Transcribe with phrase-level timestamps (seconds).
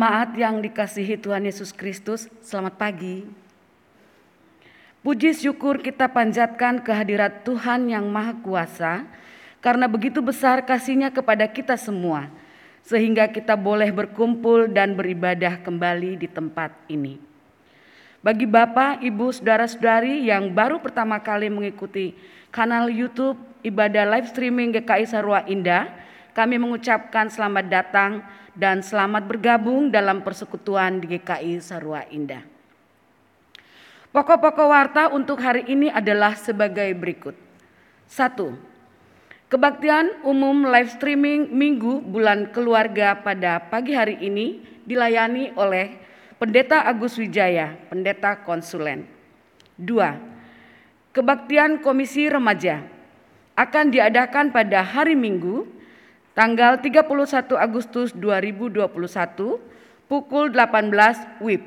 [0.00, 3.20] Jemaat yang dikasihi Tuhan Yesus Kristus, selamat pagi.
[5.04, 9.04] Puji syukur kita panjatkan kehadirat Tuhan yang Maha Kuasa,
[9.60, 12.32] karena begitu besar kasihnya kepada kita semua,
[12.80, 17.20] sehingga kita boleh berkumpul dan beribadah kembali di tempat ini.
[18.24, 22.16] Bagi Bapak, Ibu, Saudara-saudari yang baru pertama kali mengikuti
[22.48, 25.92] kanal YouTube ibadah live streaming GKI Sarwa Indah,
[26.30, 28.12] kami mengucapkan selamat datang
[28.54, 32.42] dan selamat bergabung dalam persekutuan di GKI Sarwa Indah.
[34.10, 37.38] Pokok-pokok warta untuk hari ini adalah sebagai berikut.
[38.10, 38.58] Satu,
[39.46, 45.94] kebaktian umum live streaming Minggu bulan keluarga pada pagi hari ini dilayani oleh
[46.42, 49.06] Pendeta Agus Wijaya, Pendeta Konsulen.
[49.78, 50.18] Dua,
[51.14, 52.82] kebaktian Komisi Remaja
[53.54, 55.79] akan diadakan pada hari Minggu
[56.34, 58.86] tanggal 31 Agustus 2021
[60.06, 61.62] pukul 18 WIB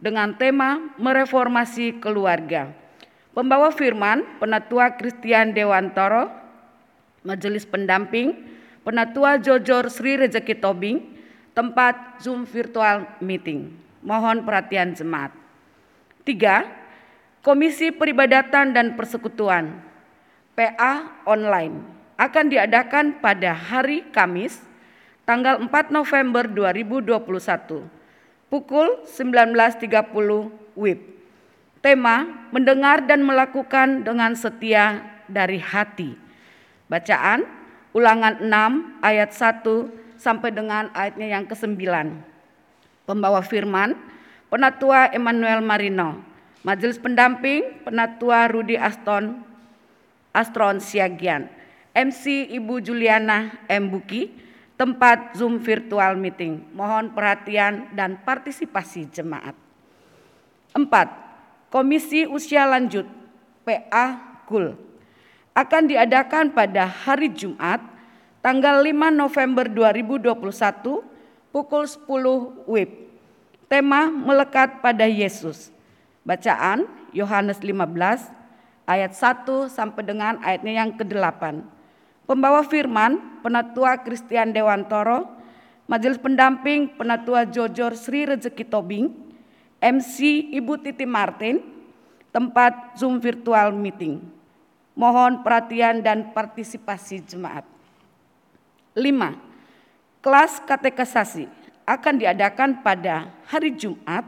[0.00, 2.72] dengan tema mereformasi keluarga.
[3.34, 6.30] Pembawa firman Penatua Christian Dewantoro,
[7.26, 8.36] Majelis Pendamping,
[8.84, 11.00] Penatua Jojor Sri Rezeki Tobing,
[11.56, 13.74] tempat Zoom virtual meeting.
[14.04, 15.32] Mohon perhatian jemaat.
[16.22, 16.68] Tiga,
[17.44, 19.80] Komisi Peribadatan dan Persekutuan,
[20.56, 24.62] PA online akan diadakan pada hari Kamis
[25.26, 27.86] tanggal 4 November 2021
[28.52, 31.00] pukul 19.30 WIB.
[31.82, 36.16] Tema mendengar dan melakukan dengan setia dari hati.
[36.88, 37.44] Bacaan
[37.92, 41.76] ulangan 6 ayat 1 sampai dengan ayatnya yang ke-9.
[43.04, 43.92] Pembawa firman
[44.48, 46.22] Penatua Emmanuel Marino,
[46.62, 49.42] Majelis Pendamping Penatua Rudi Aston
[50.30, 51.50] Astron Siagian.
[51.94, 53.86] MC Ibu Juliana M.
[53.86, 54.34] Buki,
[54.74, 56.66] tempat Zoom virtual meeting.
[56.74, 59.54] Mohon perhatian dan partisipasi jemaat.
[60.74, 61.06] Empat,
[61.70, 63.06] Komisi Usia Lanjut
[63.62, 64.18] PA
[64.50, 64.74] KUL
[65.54, 67.78] akan diadakan pada hari Jumat
[68.42, 70.34] tanggal 5 November 2021
[71.54, 72.90] pukul 10 WIB.
[73.70, 75.70] Tema melekat pada Yesus.
[76.26, 78.30] Bacaan Yohanes 15
[78.84, 81.73] ayat 1 sampai dengan ayatnya yang ke-8.
[82.24, 85.28] Pembawa firman, Penatua Christian Dewantoro,
[85.84, 89.12] Majelis Pendamping Penatua Jojor Sri Rezeki Tobing,
[89.84, 91.60] MC Ibu Titi Martin,
[92.32, 94.24] tempat Zoom virtual meeting.
[94.96, 97.68] Mohon perhatian dan partisipasi jemaat.
[98.96, 100.24] 5.
[100.24, 101.44] Kelas katekesasi
[101.84, 104.24] akan diadakan pada hari Jumat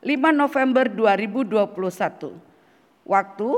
[0.00, 2.32] 5 November 2021.
[3.04, 3.50] Waktu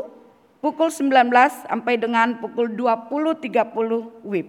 [0.59, 1.31] pukul 19
[1.67, 4.49] sampai dengan pukul 20.30 WIB.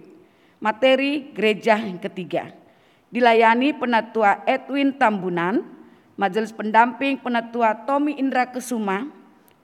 [0.60, 2.52] Materi gereja yang ketiga.
[3.10, 5.64] Dilayani penatua Edwin Tambunan,
[6.14, 9.08] Majelis Pendamping Penatua Tommy Indra Kesuma,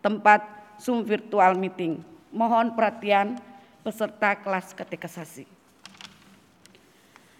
[0.00, 0.42] tempat
[0.80, 2.00] Zoom virtual meeting.
[2.32, 3.38] Mohon perhatian
[3.84, 5.46] peserta kelas katekesasi.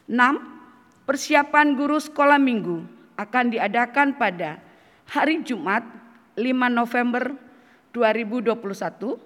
[0.07, 0.15] 6.
[1.09, 2.87] Persiapan guru sekolah minggu
[3.19, 4.63] akan diadakan pada
[5.11, 5.83] hari Jumat
[6.39, 7.46] 5 November
[7.97, 9.17] 2021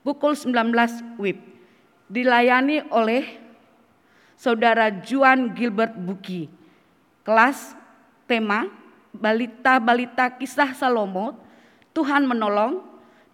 [0.00, 1.36] pukul 19 WIB
[2.08, 3.36] dilayani oleh
[4.40, 6.48] Saudara Juan Gilbert Buki.
[7.28, 7.76] Kelas
[8.24, 8.72] tema
[9.12, 11.36] Balita-balita kisah Salomo,
[11.92, 12.86] Tuhan menolong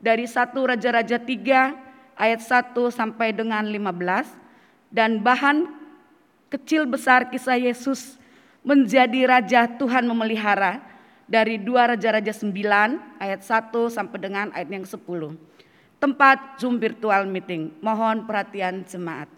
[0.02, 4.34] dari satu Raja-Raja 3 ayat 1 sampai dengan 15
[4.90, 5.68] dan bahan
[6.48, 8.16] kecil besar kisah Yesus
[8.64, 10.80] menjadi raja Tuhan memelihara
[11.24, 12.52] dari dua Raja-Raja 9
[13.20, 15.00] ayat 1 sampai dengan ayat yang 10.
[15.98, 17.72] Tempat Zoom virtual meeting.
[17.80, 19.28] Mohon perhatian jemaat.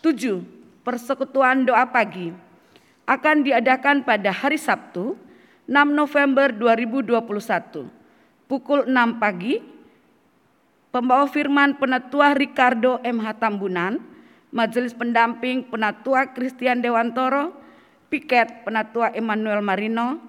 [0.00, 0.40] 7.
[0.82, 2.32] Persekutuan doa pagi
[3.06, 5.14] akan diadakan pada hari Sabtu
[5.68, 8.02] 6 November 2021
[8.50, 9.62] pukul 6 pagi
[10.92, 13.96] pembawa firman Penatua Ricardo MH Tambunan,
[14.52, 17.56] Majelis Pendamping Penatua Christian Dewantoro,
[18.12, 20.20] Piket Penatua Emmanuel Marino,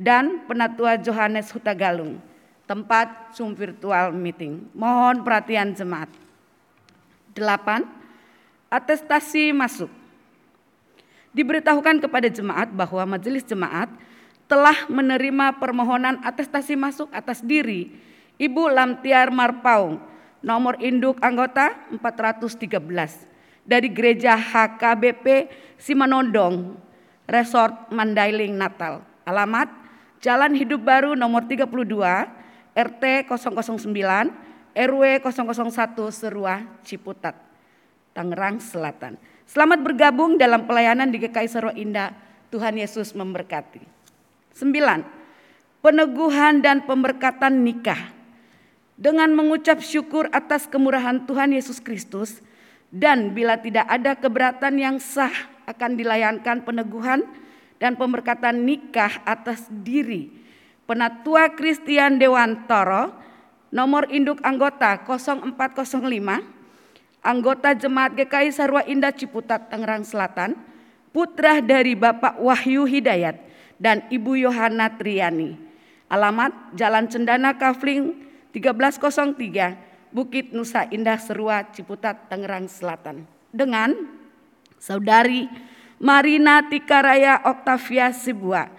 [0.00, 2.16] dan Penatua Johannes Hutagalung,
[2.64, 4.64] tempat Zoom virtual meeting.
[4.72, 6.08] Mohon perhatian jemaat.
[7.36, 7.84] 8.
[8.72, 9.92] Atestasi masuk.
[11.36, 13.92] Diberitahukan kepada jemaat bahwa majelis jemaat
[14.48, 17.92] telah menerima permohonan atestasi masuk atas diri
[18.40, 20.00] Ibu Lamtiar Marpaung,
[20.40, 23.28] nomor induk anggota 413
[23.68, 26.74] dari Gereja HKBP Simanondong,
[27.28, 29.06] Resort Mandailing Natal.
[29.22, 29.79] Alamat
[30.20, 31.64] Jalan Hidup Baru nomor 32,
[32.76, 33.80] RT 009,
[34.76, 37.32] RW 001 Serua Ciputat,
[38.12, 39.16] Tangerang Selatan.
[39.48, 42.12] Selamat bergabung dalam pelayanan di GKI Serua Indah
[42.52, 43.80] Tuhan Yesus memberkati.
[44.52, 45.00] Sembilan,
[45.80, 48.12] peneguhan dan pemberkatan nikah.
[49.00, 52.44] Dengan mengucap syukur atas kemurahan Tuhan Yesus Kristus,
[52.92, 55.32] dan bila tidak ada keberatan yang sah
[55.64, 57.24] akan dilayankan peneguhan
[57.80, 60.30] dan pemberkatan nikah atas diri
[60.84, 63.14] Penatua Christian Dewantoro
[63.72, 65.96] nomor induk anggota 0405
[67.24, 70.54] anggota Jemaat GKI Sarwa Indah Ciputat Tangerang Selatan
[71.10, 73.40] putra dari Bapak Wahyu Hidayat
[73.80, 75.56] dan Ibu Yohana Triani
[76.12, 83.22] alamat Jalan Cendana Kafling 1303 Bukit Nusa Indah Serua, Ciputat, Tangerang Selatan.
[83.54, 83.94] Dengan
[84.74, 85.46] Saudari
[86.00, 88.72] Marina Tikaraya Oktavia Sibua,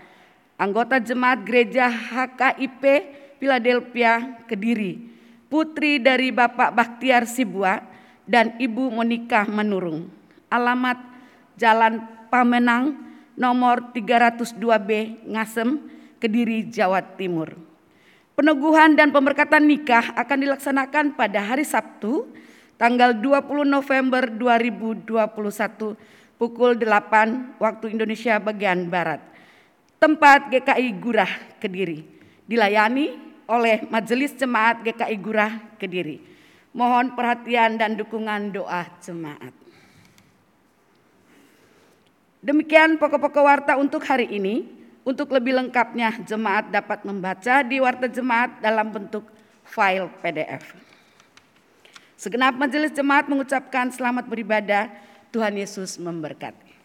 [0.58, 2.82] anggota Jemaat Gereja HKIP
[3.38, 5.06] Philadelphia Kediri,
[5.46, 7.78] putri dari Bapak Baktiar Sibua
[8.26, 10.10] dan Ibu Monika Menurung.
[10.50, 10.98] Alamat
[11.62, 12.02] Jalan
[12.34, 12.98] Pamenang
[13.38, 15.78] nomor 302B Ngasem,
[16.18, 17.54] Kediri, Jawa Timur.
[18.34, 22.26] Peneguhan dan pemberkatan nikah akan dilaksanakan pada hari Sabtu
[22.82, 25.06] tanggal 20 November 2021
[26.42, 29.22] pukul 8 waktu Indonesia bagian Barat.
[30.02, 31.30] Tempat GKI Gurah
[31.62, 32.02] Kediri
[32.50, 33.14] dilayani
[33.46, 36.18] oleh Majelis Jemaat GKI Gurah Kediri.
[36.74, 39.54] Mohon perhatian dan dukungan doa jemaat.
[42.42, 44.82] Demikian pokok-pokok warta untuk hari ini.
[45.02, 49.26] Untuk lebih lengkapnya, jemaat dapat membaca di warta jemaat dalam bentuk
[49.66, 50.78] file PDF.
[52.22, 54.94] Segenap majelis jemaat mengucapkan selamat beribadah.
[55.32, 56.76] Tuhan Yesus memberkati.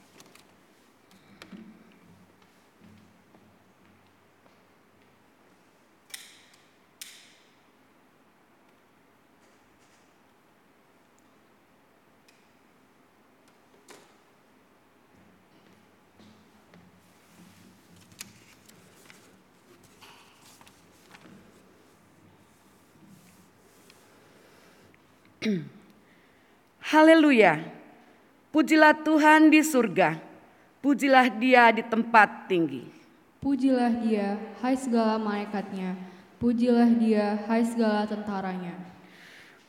[26.91, 27.76] Haleluya.
[28.57, 30.17] Pujilah Tuhan di surga.
[30.81, 32.89] Pujilah dia di tempat tinggi.
[33.45, 35.93] Pujilah dia, hai segala malaikatnya.
[36.41, 38.73] Pujilah dia, hai segala tentaranya.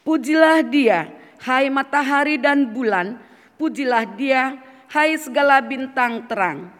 [0.07, 1.11] Pujilah dia,
[1.43, 3.19] hai matahari dan bulan.
[3.59, 4.55] Pujilah dia,
[4.87, 6.71] hai segala bintang terang.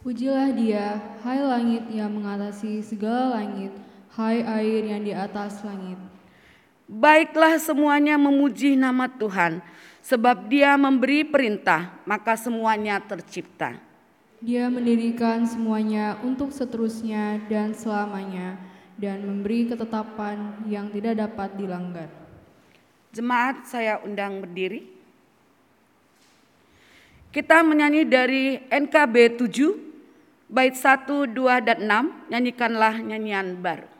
[0.00, 3.76] Pujilah dia, hai langit yang mengatasi segala langit,
[4.16, 6.00] hai air yang di atas langit.
[6.88, 9.60] Baiklah semuanya memuji nama Tuhan,
[10.00, 13.76] sebab Dia memberi perintah, maka semuanya tercipta.
[14.40, 18.56] Dia mendirikan semuanya untuk seterusnya dan selamanya,
[18.96, 22.08] dan memberi ketetapan yang tidak dapat dilanggar.
[23.12, 24.86] Jemaat, saya undang berdiri.
[27.30, 33.99] Kita menyanyi dari NKB 7, bait 1, 2, dan 6, nyanyikanlah nyanyian baru.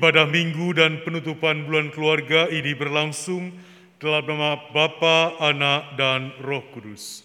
[0.00, 3.52] Ibadah minggu dan penutupan bulan keluarga ini berlangsung
[4.00, 7.20] dalam nama Bapa, Anak, dan Roh Kudus.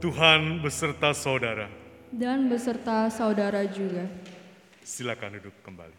[0.00, 1.87] Tuhan beserta saudara.
[2.18, 4.10] Dan beserta saudara juga.
[4.82, 5.94] Silakan duduk kembali.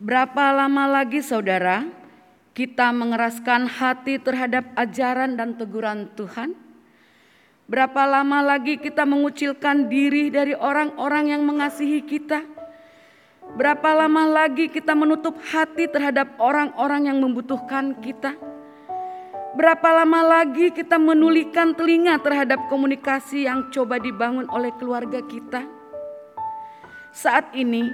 [0.00, 1.84] Berapa lama lagi saudara
[2.56, 6.56] kita mengeraskan hati terhadap ajaran dan teguran Tuhan?
[7.68, 12.40] Berapa lama lagi kita mengucilkan diri dari orang-orang yang mengasihi kita?
[13.52, 18.34] Berapa lama lagi kita menutup hati terhadap orang-orang yang membutuhkan kita?
[19.50, 25.66] Berapa lama lagi kita menulikan telinga terhadap komunikasi yang coba dibangun oleh keluarga kita?
[27.10, 27.90] Saat ini,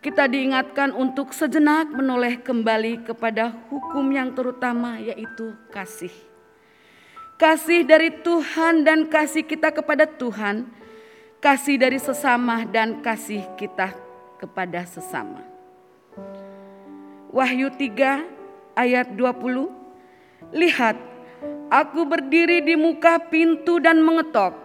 [0.00, 6.12] kita diingatkan untuk sejenak menoleh kembali kepada hukum yang terutama, yaitu kasih.
[7.36, 10.72] Kasih dari Tuhan dan kasih kita kepada Tuhan,
[11.44, 13.92] kasih dari sesama dan kasih kita
[14.40, 15.44] kepada sesama.
[17.28, 18.24] Wahyu 3
[18.72, 19.78] ayat 20
[20.48, 20.96] Lihat,
[21.68, 24.56] aku berdiri di muka pintu dan mengetok.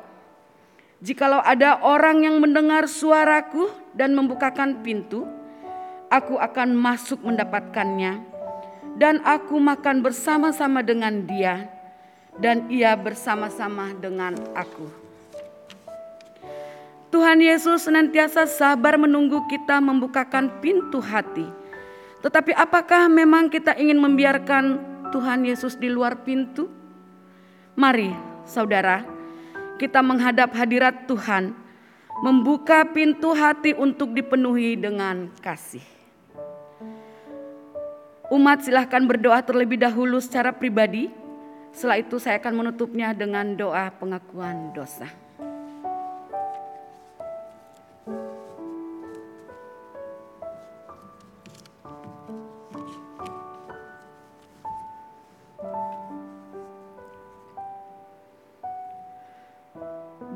[1.03, 5.27] Jikalau ada orang yang mendengar suaraku dan membukakan pintu,
[6.07, 8.23] aku akan masuk mendapatkannya,
[8.95, 11.67] dan aku makan bersama-sama dengan dia,
[12.39, 14.87] dan ia bersama-sama dengan aku.
[17.11, 21.45] Tuhan Yesus senantiasa sabar menunggu kita membukakan pintu hati.
[22.23, 26.65] Tetapi apakah memang kita ingin membiarkan Tuhan Yesus di luar pintu?
[27.77, 28.09] Mari,
[28.49, 29.05] saudara,
[29.77, 31.53] kita menghadap hadirat Tuhan,
[32.25, 35.85] membuka pintu hati untuk dipenuhi dengan kasih.
[38.33, 41.13] Umat silahkan berdoa terlebih dahulu secara pribadi.
[41.69, 45.05] Setelah itu saya akan menutupnya dengan doa pengakuan dosa.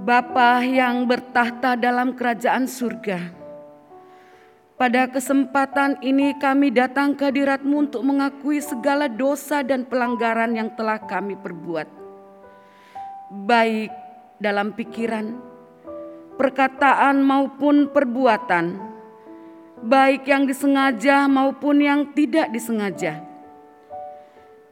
[0.07, 3.27] Bapa yang bertahta dalam kerajaan surga.
[4.79, 10.95] Pada kesempatan ini kami datang ke hadiratmu untuk mengakui segala dosa dan pelanggaran yang telah
[11.03, 11.91] kami perbuat.
[13.51, 13.91] Baik
[14.39, 15.43] dalam pikiran,
[16.39, 18.79] perkataan maupun perbuatan.
[19.83, 23.26] Baik yang disengaja maupun yang tidak disengaja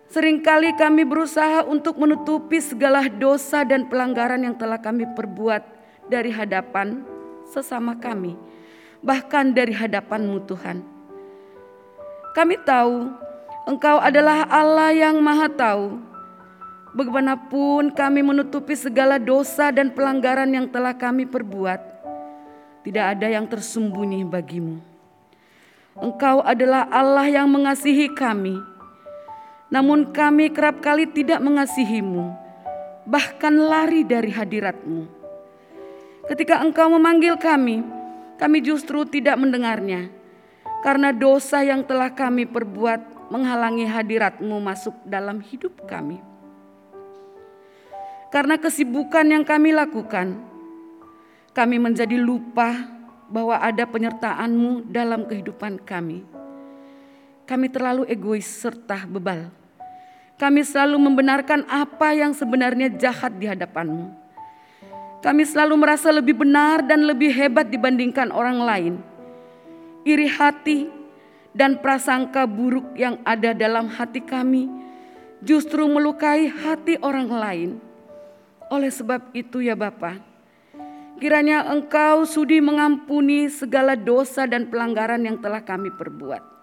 [0.06, 5.66] Seringkali kami berusaha untuk menutupi segala dosa dan pelanggaran yang telah kami perbuat
[6.06, 7.02] dari hadapan
[7.50, 8.38] sesama kami,
[9.02, 10.86] bahkan dari hadapanmu Tuhan.
[12.38, 13.26] Kami tahu
[13.66, 15.98] Engkau adalah Allah yang maha tahu.
[16.94, 21.82] Bagaimanapun kami menutupi segala dosa dan pelanggaran yang telah kami perbuat,
[22.86, 24.78] tidak ada yang tersembunyi bagimu.
[25.98, 28.75] Engkau adalah Allah yang mengasihi kami
[29.66, 32.30] namun kami kerap kali tidak mengasihimu,
[33.10, 35.10] bahkan lari dari hadiratmu.
[36.30, 37.82] Ketika engkau memanggil kami,
[38.38, 40.14] kami justru tidak mendengarnya.
[40.86, 46.22] Karena dosa yang telah kami perbuat menghalangi hadiratmu masuk dalam hidup kami.
[48.30, 50.38] Karena kesibukan yang kami lakukan,
[51.58, 52.86] kami menjadi lupa
[53.34, 56.35] bahwa ada penyertaanmu dalam kehidupan kami
[57.46, 59.50] kami terlalu egois serta bebal.
[60.36, 64.12] Kami selalu membenarkan apa yang sebenarnya jahat di hadapanmu.
[65.24, 68.94] Kami selalu merasa lebih benar dan lebih hebat dibandingkan orang lain.
[70.04, 70.92] Iri hati
[71.56, 74.68] dan prasangka buruk yang ada dalam hati kami
[75.40, 77.70] justru melukai hati orang lain.
[78.74, 80.18] Oleh sebab itu ya Bapa,
[81.22, 86.55] kiranya Engkau sudi mengampuni segala dosa dan pelanggaran yang telah kami perbuat.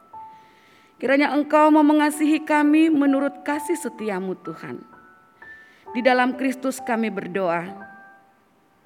[1.02, 4.78] Kiranya Engkau mau mengasihi kami menurut kasih setiamu Tuhan.
[5.90, 7.66] Di dalam Kristus kami berdoa.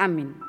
[0.01, 0.46] Amin.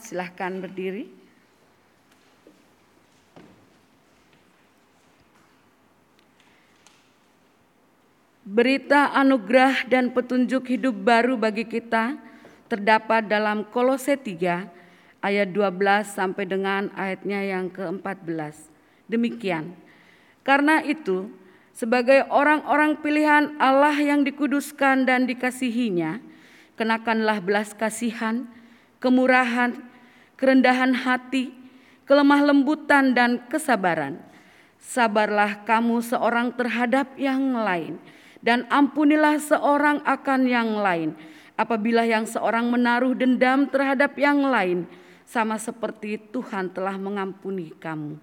[0.00, 1.08] Silahkan berdiri.
[8.46, 12.14] Berita anugerah dan petunjuk hidup baru bagi kita
[12.70, 14.70] terdapat dalam Kolose 3
[15.18, 18.70] ayat 12 sampai dengan ayatnya yang ke-14.
[19.10, 19.74] Demikian.
[20.46, 21.26] Karena itu,
[21.74, 26.22] sebagai orang-orang pilihan Allah yang dikuduskan dan dikasihinya,
[26.78, 28.46] kenakanlah belas kasihan,
[29.02, 29.76] kemurahan,
[30.36, 31.52] kerendahan hati,
[32.08, 34.20] kelemah lembutan dan kesabaran.
[34.76, 37.98] Sabarlah kamu seorang terhadap yang lain,
[38.44, 41.16] dan ampunilah seorang akan yang lain.
[41.56, 44.84] Apabila yang seorang menaruh dendam terhadap yang lain,
[45.26, 48.20] sama seperti Tuhan telah mengampuni kamu.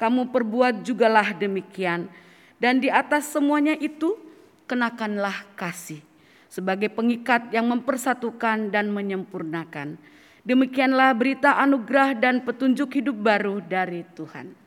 [0.00, 2.08] Kamu perbuat jugalah demikian,
[2.56, 4.16] dan di atas semuanya itu
[4.64, 6.09] kenakanlah kasih
[6.50, 9.96] sebagai pengikat yang mempersatukan dan menyempurnakan.
[10.44, 14.59] Demikianlah berita anugerah dan petunjuk hidup baru dari Tuhan.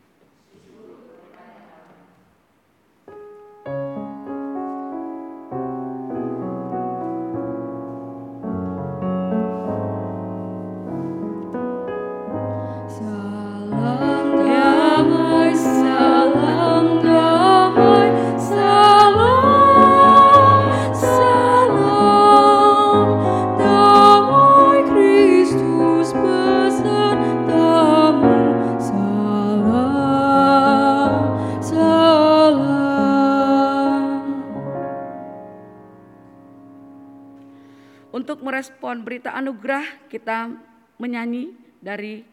[38.64, 40.48] Merespon berita anugerah, kita
[40.96, 41.52] menyanyi
[41.84, 42.24] dari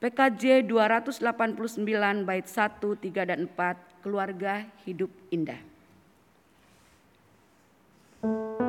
[0.00, 1.84] PKJ 289
[2.24, 5.60] bait 1, 3 dan 4, keluarga hidup indah.
[8.24, 8.65] Saudara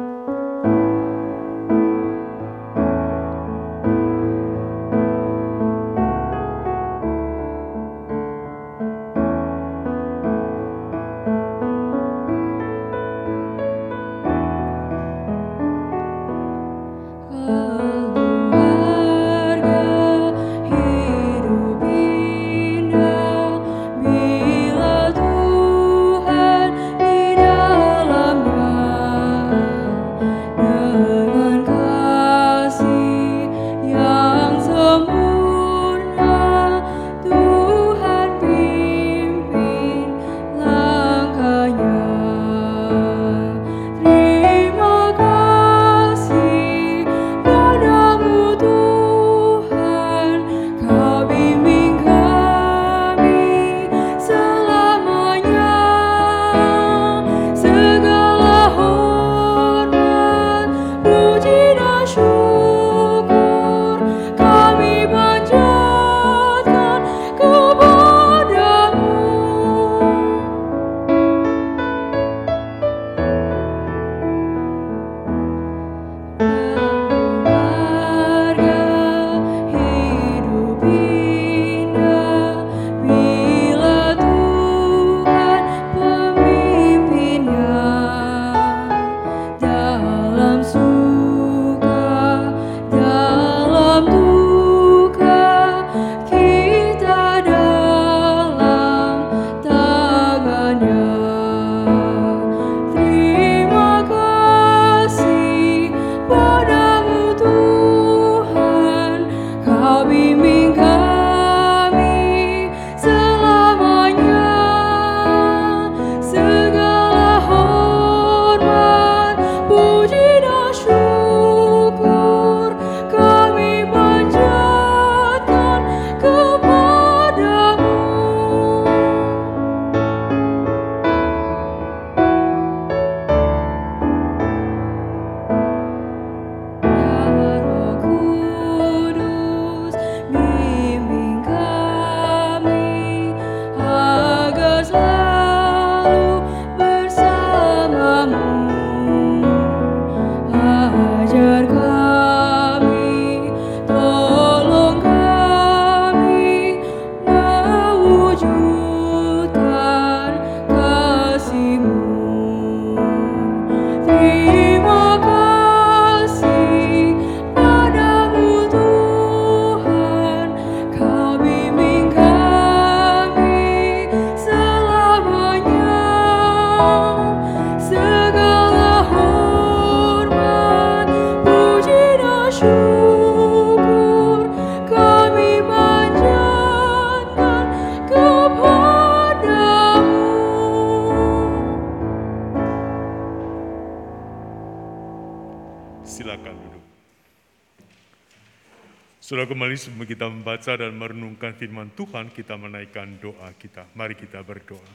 [200.08, 203.84] kita membaca dan merenungkan firman Tuhan, kita menaikkan doa kita.
[203.92, 204.88] Mari kita berdoa.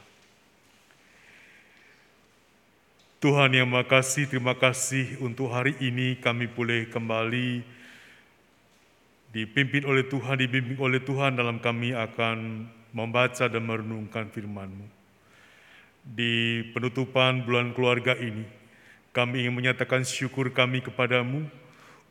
[3.23, 7.63] Tuhan yang makasih, terima kasih untuk hari ini kami boleh kembali
[9.31, 14.87] dipimpin oleh Tuhan, dibimbing oleh Tuhan dalam kami akan membaca dan merenungkan firman-Mu.
[16.03, 18.43] Di penutupan bulan keluarga ini,
[19.15, 21.47] kami ingin menyatakan syukur kami kepadamu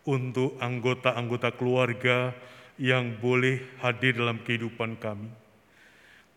[0.08, 2.34] untuk anggota-anggota keluarga
[2.80, 5.32] yang boleh hadir dalam kehidupan kami.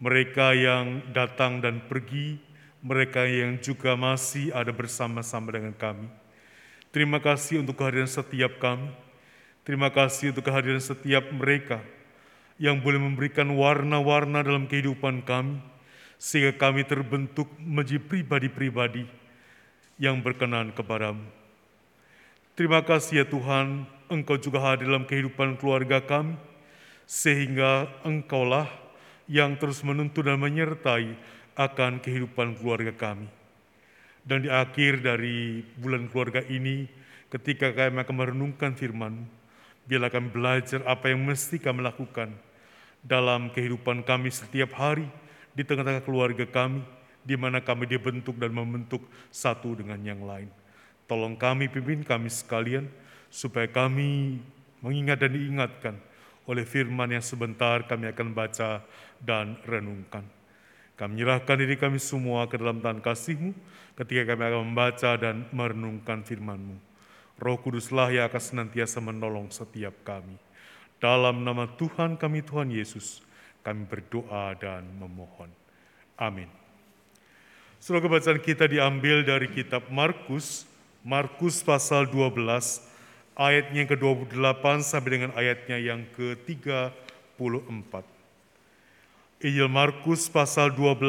[0.02, 2.38] Mereka yang datang dan pergi,
[2.84, 6.10] mereka yang juga masih ada bersama-sama dengan kami.
[6.94, 8.90] Terima kasih untuk kehadiran setiap kami.
[9.64, 11.80] Terima kasih untuk kehadiran setiap mereka
[12.60, 15.58] yang boleh memberikan warna-warna dalam kehidupan kami,
[16.20, 19.08] sehingga kami terbentuk menjadi pribadi-pribadi
[19.98, 21.24] yang berkenan kepadamu.
[22.54, 26.36] Terima kasih ya Tuhan, Engkau juga hadir dalam kehidupan keluarga kami,
[27.04, 28.68] sehingga Engkaulah
[29.30, 31.16] yang terus menuntun dan menyertai
[31.56, 33.28] akan kehidupan keluarga kami.
[34.24, 36.88] Dan di akhir dari bulan keluarga ini,
[37.28, 39.24] ketika kami akan merenungkan firman
[39.84, 42.32] biarlah kami belajar apa yang mesti kami lakukan
[43.04, 45.04] dalam kehidupan kami setiap hari,
[45.52, 46.80] di tengah-tengah keluarga kami,
[47.20, 50.48] di mana kami dibentuk dan membentuk satu dengan yang lain.
[51.04, 52.88] Tolong kami pimpin kami sekalian
[53.34, 54.38] supaya kami
[54.78, 55.94] mengingat dan diingatkan
[56.46, 58.86] oleh firman yang sebentar kami akan baca
[59.18, 60.22] dan renungkan.
[60.94, 63.50] Kami menyerahkan diri kami semua ke dalam tangan kasih-Mu
[63.98, 66.78] ketika kami akan membaca dan merenungkan firman-Mu.
[67.42, 70.38] Roh Kuduslah yang akan senantiasa menolong setiap kami.
[71.02, 73.18] Dalam nama Tuhan kami Tuhan Yesus,
[73.66, 75.50] kami berdoa dan memohon.
[76.14, 76.46] Amin.
[77.82, 80.70] Surah kebacaan kita diambil dari kitab Markus
[81.04, 82.93] Markus pasal 12
[83.34, 87.92] ayatnya yang ke-28 sampai dengan ayatnya yang ke-34.
[89.44, 91.02] Injil Markus pasal 12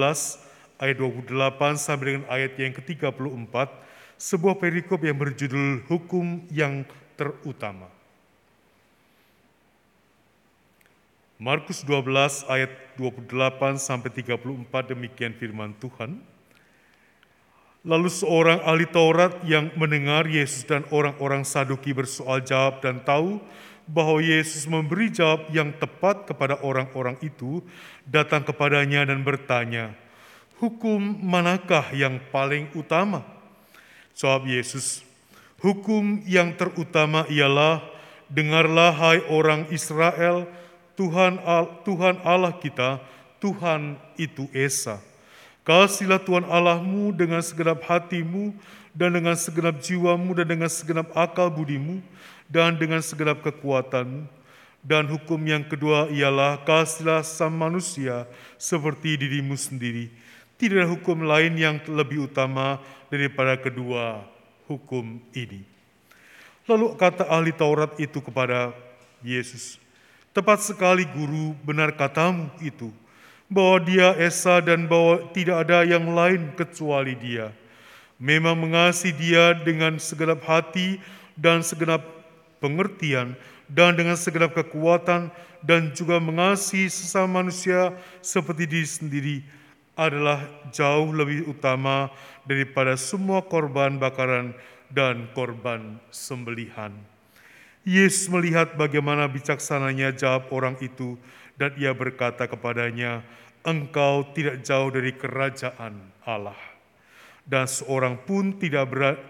[0.82, 3.55] ayat 28 sampai dengan ayat yang ke-34
[4.19, 6.84] sebuah perikop yang berjudul hukum yang
[7.15, 7.88] terutama.
[11.36, 16.15] Markus 12 ayat 28 sampai 34 demikian firman Tuhan.
[17.86, 23.38] Lalu seorang ahli Taurat yang mendengar Yesus dan orang-orang Saduki bersoal jawab dan tahu
[23.86, 27.61] bahwa Yesus memberi jawab yang tepat kepada orang-orang itu,
[28.09, 29.93] datang kepadanya dan bertanya,
[30.57, 33.21] "Hukum manakah yang paling utama?"
[34.17, 35.05] Jawab Yesus,
[35.61, 37.86] "Hukum yang terutama ialah:
[38.25, 40.49] Dengarlah hai orang Israel,
[40.97, 41.38] Tuhan
[41.86, 42.97] Tuhan Allah kita,
[43.38, 44.97] Tuhan itu Esa."
[45.66, 48.53] Kasihlah Tuhan Allahmu dengan segenap hatimu
[48.93, 52.05] dan dengan segenap jiwamu dan dengan segenap akal budimu
[52.45, 54.30] dan dengan segenap kekuatanmu.
[54.86, 58.30] Dan hukum yang kedua ialah kasihlah sama manusia
[58.61, 60.13] seperti dirimu sendiri.
[60.61, 62.78] Tidak ada hukum lain yang lebih utama
[63.09, 64.22] daripada kedua
[64.70, 65.66] hukum ini.
[66.70, 68.70] Lalu kata ahli Taurat itu kepada
[69.26, 69.82] Yesus,
[70.30, 72.93] Tepat sekali guru, benar katamu itu
[73.49, 77.53] bahwa dia Esa dan bahwa tidak ada yang lain kecuali dia.
[78.17, 80.97] Memang mengasihi dia dengan segenap hati
[81.35, 82.01] dan segenap
[82.63, 83.35] pengertian
[83.67, 85.29] dan dengan segenap kekuatan
[85.65, 87.91] dan juga mengasihi sesama manusia
[88.21, 89.37] seperti diri sendiri
[89.95, 90.43] adalah
[90.75, 92.11] jauh lebih utama
[92.43, 94.53] daripada semua korban bakaran
[94.91, 96.93] dan korban sembelihan.
[97.85, 101.17] Yesus melihat bagaimana bijaksananya jawab orang itu
[101.55, 103.23] dan ia berkata kepadanya,
[103.65, 106.57] engkau tidak jauh dari kerajaan Allah.
[107.45, 109.21] Dan seorang pun tidak berani,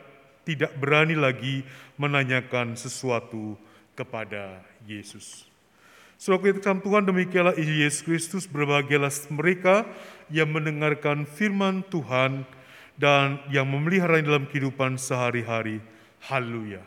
[0.45, 1.65] tidak berani lagi
[1.99, 3.57] menanyakan sesuatu
[3.97, 5.47] kepada Yesus.
[6.15, 9.83] Surat kita Tuhan demikianlah Yesus Kristus berbahagialah mereka
[10.31, 12.47] yang mendengarkan firman Tuhan
[12.95, 15.83] dan yang memelihara dalam kehidupan sehari-hari.
[16.23, 16.81] Haleluya.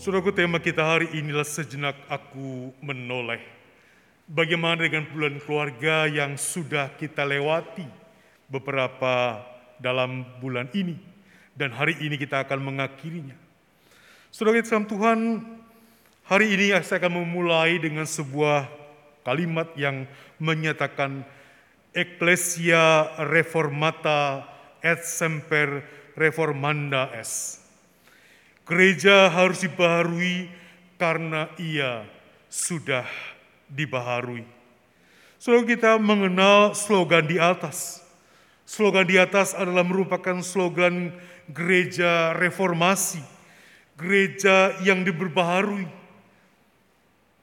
[0.00, 3.36] Saudaraku, tema kita hari inilah sejenak aku menoleh.
[4.24, 7.84] Bagaimana dengan bulan keluarga yang sudah kita lewati
[8.48, 9.44] beberapa
[9.76, 10.96] dalam bulan ini.
[11.52, 13.36] Dan hari ini kita akan mengakhirinya.
[14.32, 15.44] Saudara kita Tuhan,
[16.24, 18.72] hari ini saya akan memulai dengan sebuah
[19.20, 20.08] kalimat yang
[20.40, 21.28] menyatakan
[21.92, 24.48] Ecclesia Reformata
[24.80, 25.84] et Semper
[26.16, 27.59] Reformanda es.
[28.70, 30.46] Gereja harus dibaharui
[30.94, 32.06] karena ia
[32.46, 33.02] sudah
[33.66, 34.46] dibaharui.
[35.42, 37.98] Selalu kita mengenal slogan di atas.
[38.62, 41.10] Slogan di atas adalah merupakan slogan
[41.50, 43.18] gereja reformasi,
[43.98, 45.90] gereja yang diperbaharui.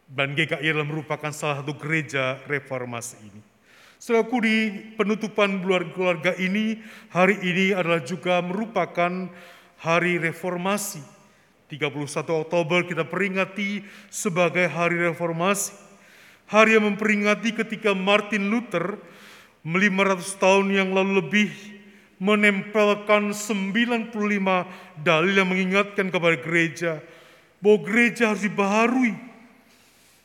[0.07, 3.41] Dan GKI adalah merupakan salah satu gereja reformasi ini.
[3.99, 4.57] Selaku di
[4.95, 5.59] penutupan
[5.91, 6.79] keluarga ini,
[7.11, 9.27] hari ini adalah juga merupakan
[9.83, 11.16] hari reformasi.
[11.67, 12.07] 31
[12.47, 15.75] Oktober kita peringati sebagai hari reformasi.
[16.47, 18.95] Hari yang memperingati ketika Martin Luther
[19.67, 21.51] 500 tahun yang lalu lebih
[22.23, 24.15] menempelkan 95
[25.03, 27.03] dalil yang mengingatkan kepada gereja
[27.59, 29.13] bahwa gereja harus dibaharui.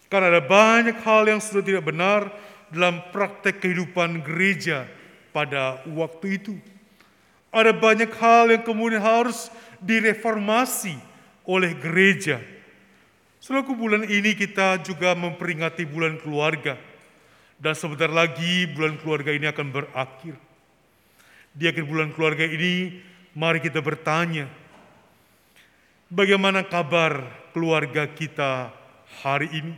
[0.06, 2.30] Karena ada banyak hal yang sudah tidak benar
[2.70, 4.86] dalam praktek kehidupan gereja
[5.34, 6.54] pada waktu itu.
[7.50, 9.50] Ada banyak hal yang kemudian harus
[9.82, 11.11] direformasi
[11.46, 12.38] oleh gereja.
[13.42, 16.78] Selaku bulan ini kita juga memperingati bulan keluarga
[17.62, 20.34] dan sebentar lagi bulan keluarga ini akan berakhir.
[21.54, 23.02] Di akhir bulan keluarga ini,
[23.34, 24.50] mari kita bertanya,
[26.10, 27.22] bagaimana kabar
[27.54, 28.72] keluarga kita
[29.22, 29.74] hari ini?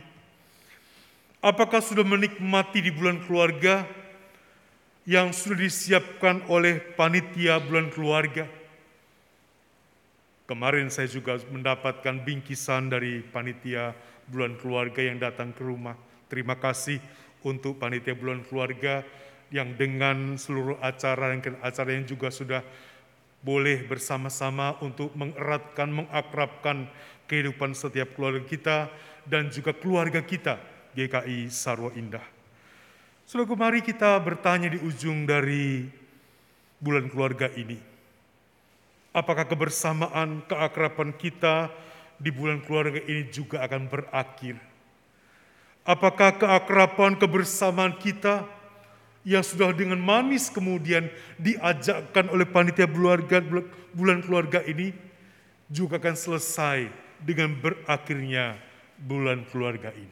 [1.45, 3.85] Apakah sudah menikmati di bulan keluarga
[5.05, 8.49] yang sudah disiapkan oleh panitia bulan keluarga?
[10.45, 13.97] Kemarin saya juga mendapatkan bingkisan dari panitia
[14.29, 15.97] bulan keluarga yang datang ke rumah.
[16.29, 17.01] Terima kasih
[17.41, 19.01] untuk panitia bulan keluarga
[19.49, 22.61] yang dengan seluruh acara dan acara yang juga sudah
[23.45, 26.89] boleh bersama-sama untuk mengeratkan, mengakrabkan
[27.29, 28.89] kehidupan setiap keluarga kita
[29.25, 30.57] dan juga keluarga kita
[30.93, 32.25] GKI Sarwa Indah.
[33.25, 35.85] Sudah kemari kita bertanya di ujung dari
[36.77, 37.94] bulan keluarga ini.
[39.15, 41.71] Apakah kebersamaan, keakraban kita
[42.19, 44.59] di bulan keluarga ini juga akan berakhir?
[45.87, 48.43] Apakah keakraban kebersamaan kita
[49.23, 51.07] yang sudah dengan manis kemudian
[51.39, 53.39] diajakkan oleh panitia keluarga,
[53.95, 54.91] bulan keluarga ini
[55.71, 56.91] juga akan selesai
[57.23, 58.59] dengan berakhirnya
[58.99, 60.11] bulan keluarga ini.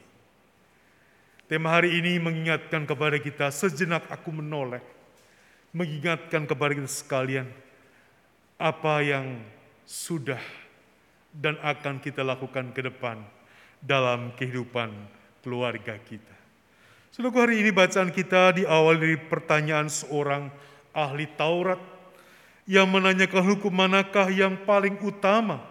[1.51, 4.79] Tema hari ini mengingatkan kepada kita sejenak aku menoleh,
[5.75, 7.51] mengingatkan kepada kita sekalian
[8.57, 9.41] apa yang
[9.83, 10.41] sudah
[11.33, 13.19] dan akan kita lakukan ke depan
[13.81, 14.93] dalam kehidupan
[15.43, 16.33] keluarga kita.
[17.13, 20.49] Seluruh hari ini bacaan kita diawali dari pertanyaan seorang
[20.95, 21.77] ahli Taurat
[22.65, 25.61] yang menanyakan hukum manakah yang paling utama.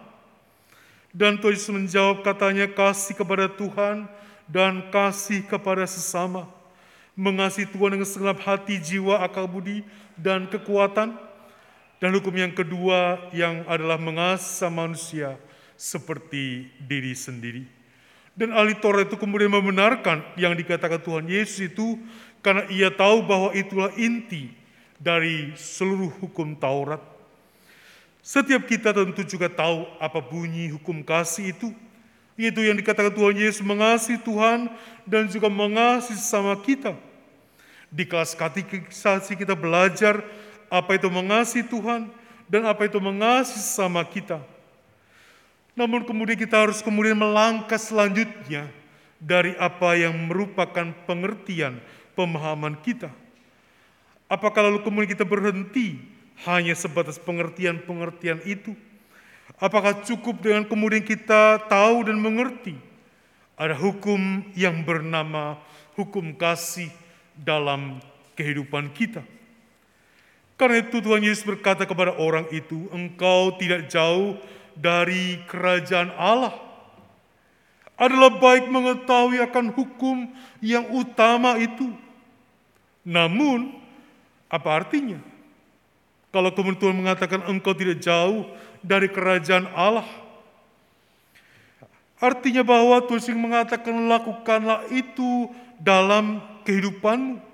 [1.13, 4.09] Dan Tuhan Yesus menjawab katanya kasih kepada Tuhan
[4.49, 6.49] dan kasih kepada sesama.
[7.13, 9.85] Mengasihi Tuhan dengan segenap hati, jiwa, akal budi,
[10.17, 11.13] dan kekuatan.
[12.03, 15.39] Dan hukum yang kedua yang adalah mengasihi manusia
[15.79, 17.63] seperti diri sendiri.
[18.35, 21.95] Dan ahli Taurat itu kemudian membenarkan yang dikatakan Tuhan Yesus itu
[22.43, 24.51] karena ia tahu bahwa itulah inti
[24.99, 26.99] dari seluruh hukum Taurat.
[28.19, 31.71] Setiap kita tentu juga tahu apa bunyi hukum kasih itu.
[32.35, 34.67] Itu yang dikatakan Tuhan Yesus mengasihi Tuhan
[35.07, 36.99] dan juga mengasihi sama kita.
[37.87, 40.19] Di kelas katekisasi kita belajar
[40.73, 42.09] apa itu mengasihi Tuhan
[42.49, 44.41] dan apa itu mengasihi sama kita.
[45.77, 48.65] Namun kemudian kita harus kemudian melangkah selanjutnya
[49.21, 51.77] dari apa yang merupakan pengertian
[52.17, 53.13] pemahaman kita.
[54.25, 56.01] Apakah lalu kemudian kita berhenti
[56.49, 58.73] hanya sebatas pengertian-pengertian itu?
[59.61, 62.73] Apakah cukup dengan kemudian kita tahu dan mengerti
[63.53, 65.61] ada hukum yang bernama
[65.93, 66.89] hukum kasih
[67.37, 68.01] dalam
[68.33, 69.21] kehidupan kita?
[70.63, 74.39] Karena itu Tuhan Yesus berkata kepada orang itu, engkau tidak jauh
[74.79, 76.55] dari kerajaan Allah.
[77.99, 80.31] Adalah baik mengetahui akan hukum
[80.63, 81.91] yang utama itu.
[83.03, 83.75] Namun,
[84.47, 85.19] apa artinya?
[86.31, 88.47] Kalau kemudian Tuhan mengatakan engkau tidak jauh
[88.79, 90.07] dari kerajaan Allah.
[92.23, 97.51] Artinya bahwa Tuhan mengatakan lakukanlah itu dalam kehidupanmu.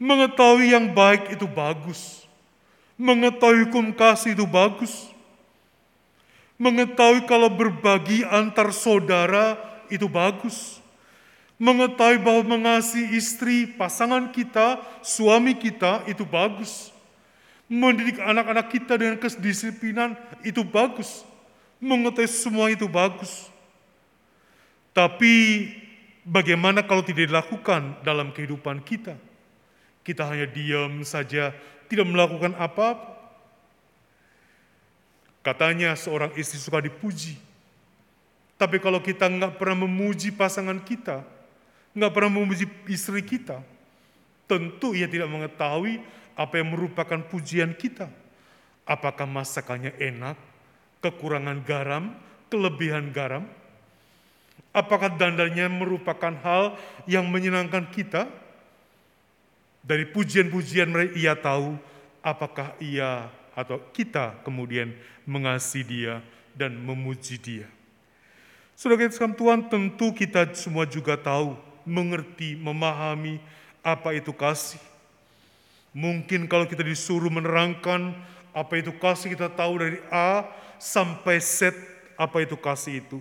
[0.00, 2.24] Mengetahui yang baik itu bagus.
[2.96, 5.10] Mengetahui hukum kasih itu bagus
[6.60, 9.56] Mengetahui kalau berbagi antar saudara
[9.88, 10.76] itu bagus.
[11.56, 16.92] Mengetahui bahwa mengasihi istri, pasangan kita, suami kita itu bagus.
[17.64, 21.24] Mendidik anak-anak kita dengan kedisiplinan itu bagus.
[21.80, 23.48] Mengetahui semua itu bagus.
[24.92, 25.64] Tapi
[26.28, 29.16] bagaimana kalau tidak dilakukan dalam kehidupan kita?
[30.10, 31.54] Kita hanya diam saja,
[31.86, 33.14] tidak melakukan apa-apa.
[35.46, 37.38] Katanya seorang istri suka dipuji.
[38.58, 41.22] Tapi kalau kita nggak pernah memuji pasangan kita,
[41.94, 43.62] nggak pernah memuji istri kita,
[44.50, 46.02] tentu ia tidak mengetahui
[46.34, 48.10] apa yang merupakan pujian kita.
[48.84, 50.36] Apakah masakannya enak,
[51.00, 52.12] kekurangan garam,
[52.50, 53.46] kelebihan garam?
[54.76, 58.28] Apakah dandannya merupakan hal yang menyenangkan kita?
[59.90, 61.74] Dari pujian-pujian mereka ia tahu
[62.22, 63.26] apakah ia
[63.58, 64.94] atau kita kemudian
[65.26, 66.14] mengasihi dia
[66.54, 67.66] dan memuji dia.
[68.78, 73.42] Saudara kita Tuhan tentu kita semua juga tahu, mengerti, memahami
[73.82, 74.78] apa itu kasih.
[75.90, 78.14] Mungkin kalau kita disuruh menerangkan
[78.54, 80.46] apa itu kasih kita tahu dari A
[80.78, 81.74] sampai Z
[82.14, 83.18] apa itu kasih itu.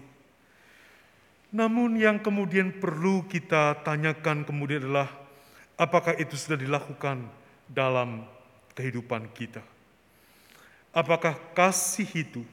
[1.50, 5.10] Namun yang kemudian perlu kita tanyakan kemudian adalah
[5.80, 7.24] apakah itu sudah dilakukan
[7.72, 8.28] dalam
[8.76, 9.64] kehidupan kita.
[10.92, 12.44] Apakah kasih itu,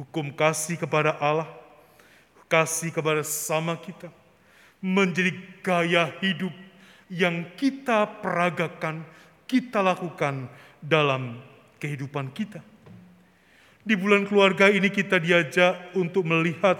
[0.00, 1.50] hukum kasih kepada Allah,
[2.48, 4.08] kasih kepada sama kita,
[4.80, 6.54] menjadi gaya hidup
[7.12, 9.04] yang kita peragakan,
[9.44, 10.48] kita lakukan
[10.80, 11.36] dalam
[11.76, 12.64] kehidupan kita.
[13.84, 16.78] Di bulan keluarga ini kita diajak untuk melihat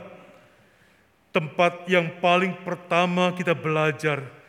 [1.34, 4.39] tempat yang paling pertama kita belajar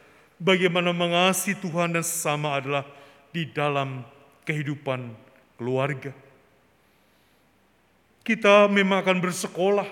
[0.41, 2.89] bagaimana mengasihi Tuhan dan sesama adalah
[3.29, 4.01] di dalam
[4.41, 5.13] kehidupan
[5.61, 6.09] keluarga.
[8.25, 9.89] Kita memang akan bersekolah,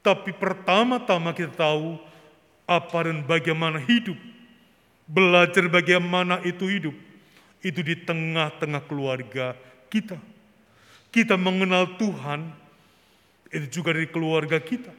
[0.00, 2.00] tapi pertama-tama kita tahu
[2.64, 4.16] apa dan bagaimana hidup
[5.06, 6.96] Belajar bagaimana itu hidup,
[7.62, 9.54] itu di tengah-tengah keluarga
[9.86, 10.18] kita.
[11.14, 12.50] Kita mengenal Tuhan,
[13.54, 14.90] itu juga dari keluarga kita.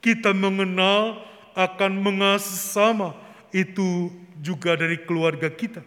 [0.00, 1.20] Kita mengenal
[1.52, 3.12] akan mengasihi sama,
[3.50, 5.82] itu juga dari keluarga kita.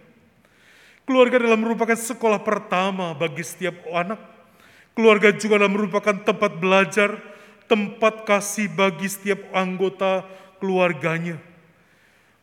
[1.08, 4.22] Keluarga adalah merupakan sekolah pertama bagi setiap anak.
[4.94, 7.18] Keluarga juga adalah merupakan tempat belajar,
[7.66, 10.28] tempat kasih bagi setiap anggota
[10.62, 11.50] keluarganya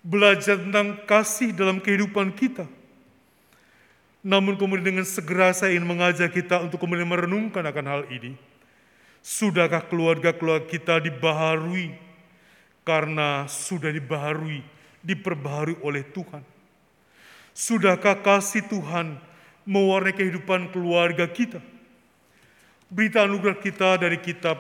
[0.06, 2.62] belajar tentang kasih dalam kehidupan kita.
[4.22, 8.38] Namun kemudian dengan segera saya ingin mengajak kita untuk kemudian merenungkan akan hal ini.
[9.22, 11.98] Sudahkah keluarga-keluarga kita dibaharui
[12.86, 14.62] karena sudah dibaharui,
[15.06, 16.42] diperbaharui oleh Tuhan?
[17.54, 19.16] Sudahkah kasih Tuhan
[19.62, 21.62] mewarnai kehidupan keluarga kita?
[22.90, 24.58] Berita anugerah kita dari kitab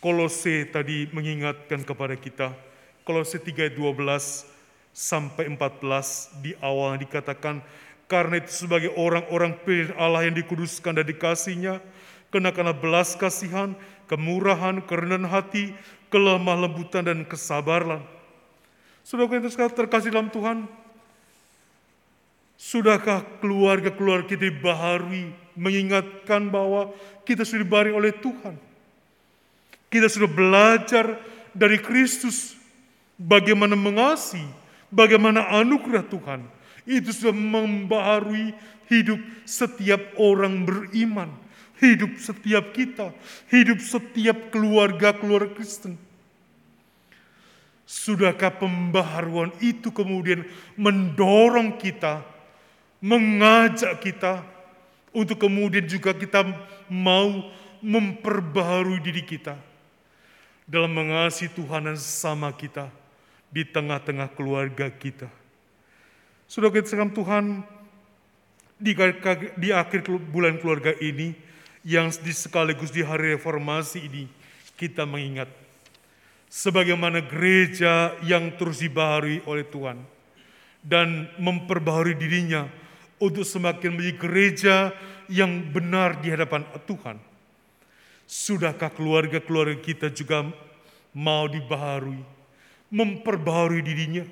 [0.00, 2.56] Kolose tadi mengingatkan kepada kita,
[3.04, 4.48] Kolose 3 ayat 12
[4.96, 7.60] sampai 14 di awal dikatakan
[8.10, 11.78] karena itu sebagai orang-orang pilih Allah yang dikuduskan dan dikasihnya,
[12.34, 13.78] kenakanlah belas kasihan,
[14.10, 15.70] kemurahan, kerendahan hati,
[16.10, 18.02] kelemah lembutan dan kesabaran.
[19.04, 20.68] Saudara yang terkasih dalam Tuhan,
[22.60, 26.92] sudahkah keluarga-keluarga kita dibaharui mengingatkan bahwa
[27.24, 28.54] kita sudah dibari oleh Tuhan.
[29.90, 31.18] Kita sudah belajar
[31.50, 32.54] dari Kristus
[33.18, 34.46] bagaimana mengasihi,
[34.92, 36.40] bagaimana anugerah Tuhan.
[36.86, 38.54] Itu sudah membaharui
[38.86, 41.30] hidup setiap orang beriman,
[41.78, 43.10] hidup setiap kita,
[43.50, 46.09] hidup setiap keluarga-keluarga Kristen.
[47.90, 50.46] Sudahkah pembaharuan itu kemudian
[50.78, 52.22] mendorong kita,
[53.02, 54.46] mengajak kita
[55.10, 56.46] untuk kemudian juga kita
[56.86, 57.50] mau
[57.82, 59.58] memperbaharui diri kita
[60.70, 62.94] dalam mengasihi Tuhan dan sesama kita
[63.50, 65.26] di tengah-tengah keluarga kita.
[66.46, 67.44] Sudah kita sekalian Tuhan,
[68.78, 68.94] di,
[69.58, 71.34] di akhir bulan keluarga ini,
[71.82, 74.24] yang sekaligus di hari reformasi ini,
[74.78, 75.59] kita mengingat
[76.50, 80.02] sebagaimana gereja yang terus dibaharui oleh Tuhan
[80.82, 82.66] dan memperbaharui dirinya
[83.22, 84.76] untuk semakin menjadi gereja
[85.30, 87.22] yang benar di hadapan Tuhan.
[88.26, 90.50] Sudahkah keluarga-keluarga kita juga
[91.14, 92.40] mau dibaharui?
[92.90, 94.26] memperbaharui dirinya.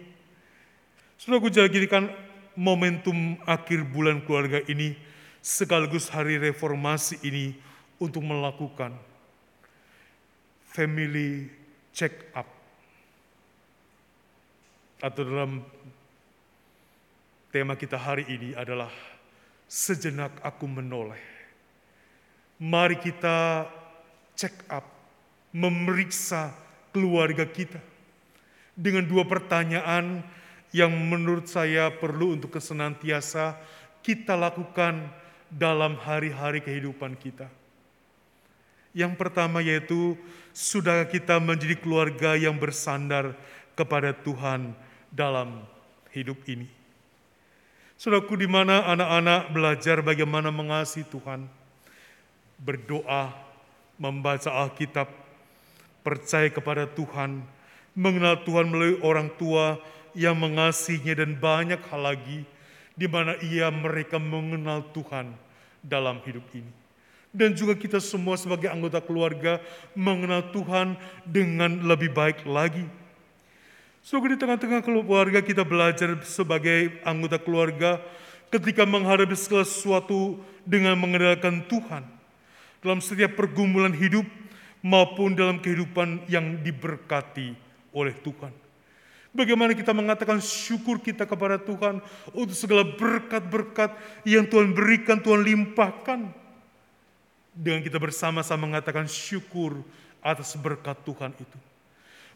[1.14, 2.10] Sudah aku jadikan
[2.58, 4.98] momentum akhir bulan keluarga ini
[5.38, 7.54] sekaligus hari reformasi ini
[8.02, 8.94] untuk melakukan
[10.74, 11.50] family
[11.98, 12.46] check up.
[15.02, 15.66] Atau dalam
[17.50, 18.90] tema kita hari ini adalah
[19.66, 21.18] sejenak aku menoleh.
[22.62, 23.66] Mari kita
[24.38, 24.86] check up,
[25.50, 26.54] memeriksa
[26.94, 27.82] keluarga kita
[28.78, 30.22] dengan dua pertanyaan
[30.70, 33.58] yang menurut saya perlu untuk kesenantiasa
[34.06, 35.02] kita lakukan
[35.50, 37.57] dalam hari-hari kehidupan kita.
[38.98, 40.18] Yang pertama yaitu,
[40.50, 43.38] sudah kita menjadi keluarga yang bersandar
[43.78, 44.74] kepada Tuhan
[45.14, 45.62] dalam
[46.10, 46.66] hidup ini.
[47.94, 51.46] Saudaraku di mana anak-anak belajar bagaimana mengasihi Tuhan,
[52.58, 53.30] berdoa,
[54.02, 55.06] membaca Alkitab,
[56.02, 57.42] percaya kepada Tuhan,
[57.94, 59.78] mengenal Tuhan melalui orang tua
[60.10, 62.42] yang mengasihinya dan banyak hal lagi
[62.98, 65.34] di mana ia mereka mengenal Tuhan
[65.86, 66.77] dalam hidup ini.
[67.28, 69.60] Dan juga kita semua sebagai anggota keluarga
[69.92, 70.96] mengenal Tuhan
[71.28, 72.88] dengan lebih baik lagi.
[74.00, 78.00] So di tengah-tengah keluarga kita belajar sebagai anggota keluarga
[78.48, 82.08] ketika menghadapi segala sesuatu dengan mengandalkan Tuhan.
[82.80, 84.24] Dalam setiap pergumulan hidup
[84.80, 87.52] maupun dalam kehidupan yang diberkati
[87.92, 88.54] oleh Tuhan.
[89.28, 92.00] Bagaimana kita mengatakan syukur kita kepada Tuhan
[92.32, 93.92] untuk segala berkat-berkat
[94.24, 96.47] yang Tuhan berikan, Tuhan limpahkan.
[97.58, 99.82] Dengan kita bersama-sama mengatakan syukur
[100.22, 101.58] atas berkat Tuhan itu.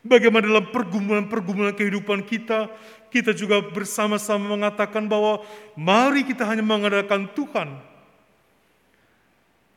[0.03, 2.67] Bagaimana dalam pergumulan-pergumulan kehidupan kita,
[3.07, 5.47] kita juga bersama-sama mengatakan bahwa
[5.79, 7.79] mari kita hanya mengandalkan Tuhan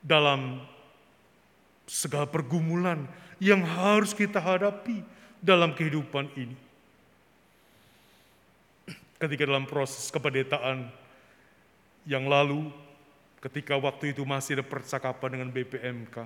[0.02, 0.66] dalam
[1.86, 3.06] segala pergumulan
[3.38, 5.06] yang harus kita hadapi
[5.46, 6.66] dalam kehidupan ini
[9.20, 10.92] ketika dalam proses kependetaan
[12.06, 12.70] yang lalu,
[13.46, 16.26] ketika waktu itu masih ada percakapan dengan BPMK.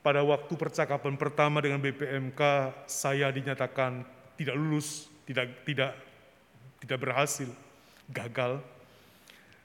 [0.00, 2.40] Pada waktu percakapan pertama dengan BPMK,
[2.88, 4.02] saya dinyatakan
[4.40, 5.92] tidak lulus, tidak tidak
[6.80, 7.46] tidak berhasil,
[8.08, 8.64] gagal.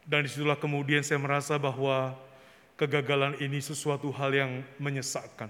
[0.03, 2.13] Dan di situlah kemudian saya merasa bahwa
[2.75, 5.49] kegagalan ini sesuatu hal yang menyesakkan.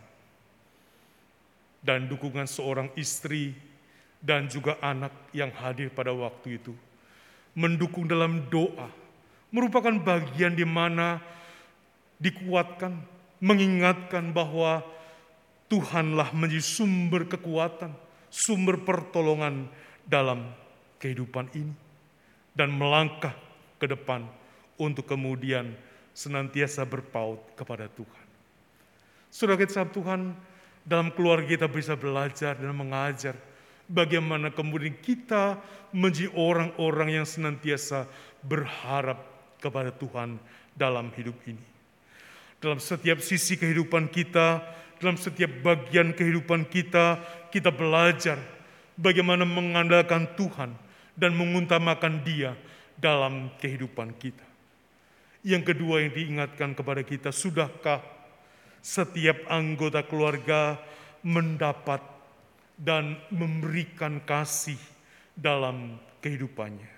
[1.82, 3.53] Dan dukungan seorang istri
[4.21, 6.73] dan juga anak yang hadir pada waktu itu.
[7.57, 9.07] Mendukung dalam doa
[9.52, 11.22] merupakan bagian di mana
[12.20, 12.98] dikuatkan,
[13.39, 14.84] mengingatkan bahwa
[15.68, 17.91] Tuhanlah menjadi sumber kekuatan,
[18.32, 19.68] sumber pertolongan
[20.08, 20.48] dalam
[20.98, 21.76] kehidupan ini.
[22.58, 23.38] Dan melangkah
[23.78, 24.26] ke depan
[24.82, 25.78] untuk kemudian
[26.18, 28.26] senantiasa berpaut kepada Tuhan.
[29.30, 30.34] Saudara kita Tuhan,
[30.82, 33.38] dalam keluarga kita bisa belajar dan mengajar
[33.86, 35.62] bagaimana kemudian kita
[35.93, 38.10] menjadi orang-orang yang senantiasa
[38.41, 40.38] berharap kepada Tuhan
[40.74, 41.66] dalam hidup ini.
[42.58, 44.62] Dalam setiap sisi kehidupan kita,
[44.97, 47.22] dalam setiap bagian kehidupan kita,
[47.53, 48.41] kita belajar
[48.97, 50.74] bagaimana mengandalkan Tuhan
[51.14, 52.58] dan mengutamakan Dia
[52.97, 54.45] dalam kehidupan kita.
[55.45, 58.01] Yang kedua yang diingatkan kepada kita, sudahkah
[58.82, 60.82] setiap anggota keluarga
[61.22, 62.01] mendapat
[62.78, 64.78] dan memberikan kasih
[65.38, 66.97] dalam kehidupannya.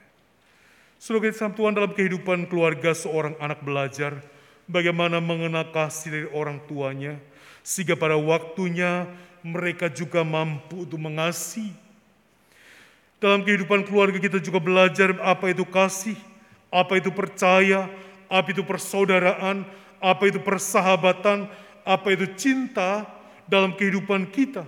[0.99, 4.19] Sebagai Tuhan dalam kehidupan keluarga seorang anak belajar
[4.67, 7.15] bagaimana mengenal kasih dari orang tuanya
[7.63, 9.07] sehingga pada waktunya
[9.39, 11.71] mereka juga mampu untuk mengasihi.
[13.15, 16.19] Dalam kehidupan keluarga kita juga belajar apa itu kasih,
[16.67, 17.87] apa itu percaya,
[18.27, 19.63] apa itu persaudaraan,
[20.03, 21.47] apa itu persahabatan,
[21.87, 23.07] apa itu cinta
[23.47, 24.67] dalam kehidupan kita.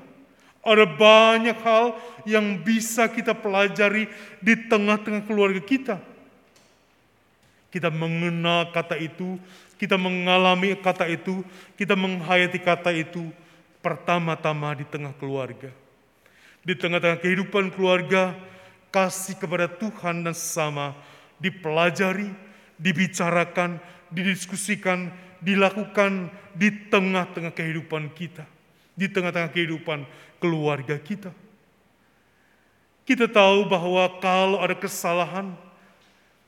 [0.64, 4.08] Ada banyak hal yang bisa kita pelajari
[4.40, 6.11] di tengah-tengah keluarga kita.
[7.72, 9.40] Kita mengenal kata itu,
[9.80, 11.42] kita mengalami kata itu,
[11.80, 13.32] kita menghayati kata itu
[13.80, 15.72] pertama-tama di tengah keluarga.
[16.62, 18.36] Di tengah-tengah kehidupan keluarga,
[18.92, 20.94] kasih kepada Tuhan dan sesama
[21.42, 22.30] dipelajari,
[22.78, 23.82] dibicarakan,
[24.14, 25.10] didiskusikan,
[25.42, 28.46] dilakukan di tengah-tengah kehidupan kita,
[28.94, 30.06] di tengah-tengah kehidupan
[30.38, 31.34] keluarga kita.
[33.02, 35.58] Kita tahu bahwa kalau ada kesalahan,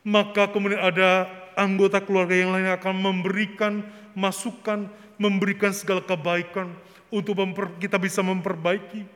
[0.03, 1.25] maka kemudian ada
[1.55, 3.83] anggota keluarga yang lain akan memberikan
[4.13, 6.71] masukan, memberikan segala kebaikan
[7.09, 7.39] untuk
[7.79, 9.07] kita bisa memperbaiki.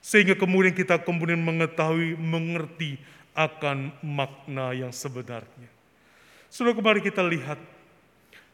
[0.00, 2.96] Sehingga kemudian kita kemudian mengetahui, mengerti
[3.36, 5.68] akan makna yang sebenarnya.
[6.48, 7.60] Sudah kemarin kita lihat,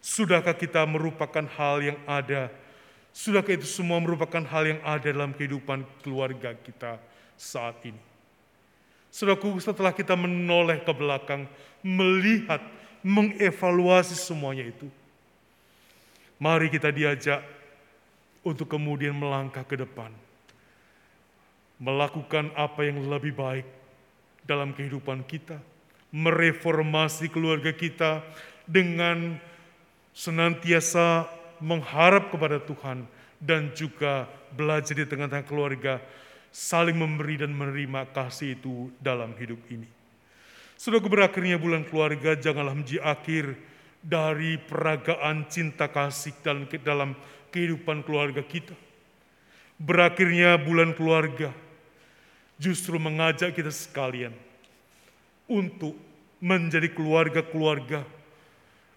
[0.03, 2.51] sudahkah kita merupakan hal yang ada
[3.16, 7.01] Sudahkah itu semua merupakan hal yang ada dalam kehidupan keluarga kita
[7.32, 7.97] saat ini?
[9.17, 11.49] Saudaraku, setelah kita menoleh ke belakang,
[11.81, 12.61] melihat,
[13.01, 14.93] mengevaluasi semuanya itu,
[16.37, 17.41] mari kita diajak
[18.45, 20.12] untuk kemudian melangkah ke depan,
[21.81, 23.64] melakukan apa yang lebih baik
[24.45, 25.64] dalam kehidupan kita,
[26.12, 28.21] mereformasi keluarga kita
[28.69, 29.41] dengan
[30.12, 31.25] senantiasa
[31.64, 33.09] mengharap kepada Tuhan
[33.41, 36.05] dan juga belajar di tengah-tengah keluarga
[36.57, 39.85] saling memberi dan menerima kasih itu dalam hidup ini.
[40.81, 43.45] Sudah berakhirnya bulan keluarga, janganlah menjadi akhir
[44.01, 47.11] dari peragaan cinta kasih dalam, dalam
[47.53, 48.73] kehidupan keluarga kita.
[49.77, 51.53] Berakhirnya bulan keluarga,
[52.57, 54.33] justru mengajak kita sekalian
[55.45, 55.93] untuk
[56.41, 58.01] menjadi keluarga-keluarga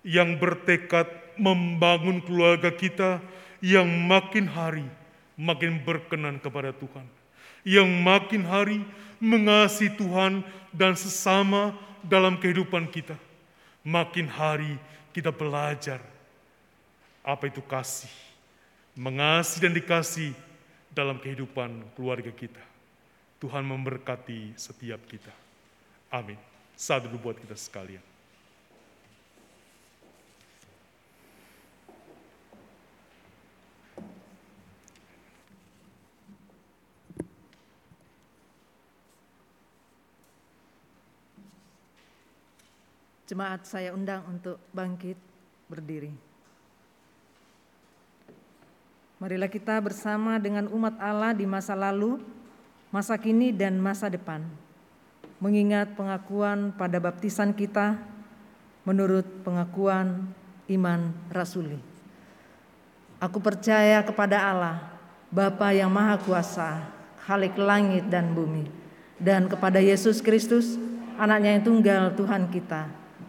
[0.08, 3.20] yang bertekad membangun keluarga kita
[3.60, 4.88] yang makin hari
[5.40, 7.19] makin berkenan kepada Tuhan.
[7.68, 8.80] Yang makin hari
[9.20, 10.42] mengasihi Tuhan
[10.72, 13.20] dan sesama dalam kehidupan kita.
[13.84, 14.80] Makin hari
[15.12, 16.00] kita belajar
[17.24, 18.12] apa itu kasih.
[18.96, 20.32] Mengasihi dan dikasih
[20.92, 22.64] dalam kehidupan keluarga kita.
[23.40, 25.32] Tuhan memberkati setiap kita.
[26.12, 26.36] Amin.
[26.76, 28.09] Saat dulu buat kita sekalian.
[43.30, 45.14] Jemaat saya undang untuk bangkit
[45.70, 46.10] berdiri.
[49.22, 52.18] Marilah kita bersama dengan umat Allah di masa lalu,
[52.90, 54.42] masa kini dan masa depan.
[55.38, 58.02] Mengingat pengakuan pada baptisan kita
[58.82, 60.26] menurut pengakuan
[60.66, 61.78] iman rasuli.
[63.22, 64.90] Aku percaya kepada Allah,
[65.30, 66.82] Bapa yang Maha Kuasa,
[67.30, 68.66] Khalik langit dan bumi,
[69.22, 70.82] dan kepada Yesus Kristus,
[71.22, 72.99] anaknya yang tunggal Tuhan kita,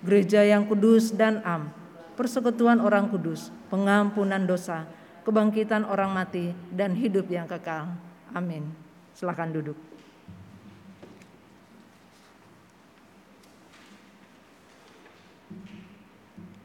[0.00, 1.68] gereja yang kudus dan am,
[2.16, 4.88] persekutuan orang kudus, pengampunan dosa,
[5.24, 7.92] kebangkitan orang mati, dan hidup yang kekal.
[8.32, 8.68] Amin.
[9.12, 9.78] Silakan duduk.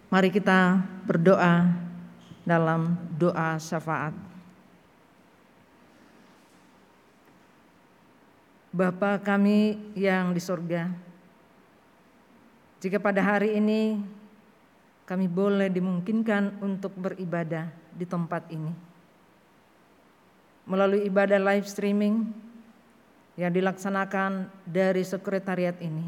[0.07, 1.75] Mari kita berdoa
[2.47, 4.15] dalam doa syafaat.
[8.75, 10.91] Bapa kami yang di sorga,
[12.85, 13.97] jika pada hari ini
[15.09, 18.69] kami boleh dimungkinkan untuk beribadah di tempat ini.
[20.69, 22.29] Melalui ibadah live streaming
[23.33, 26.05] yang dilaksanakan dari sekretariat ini.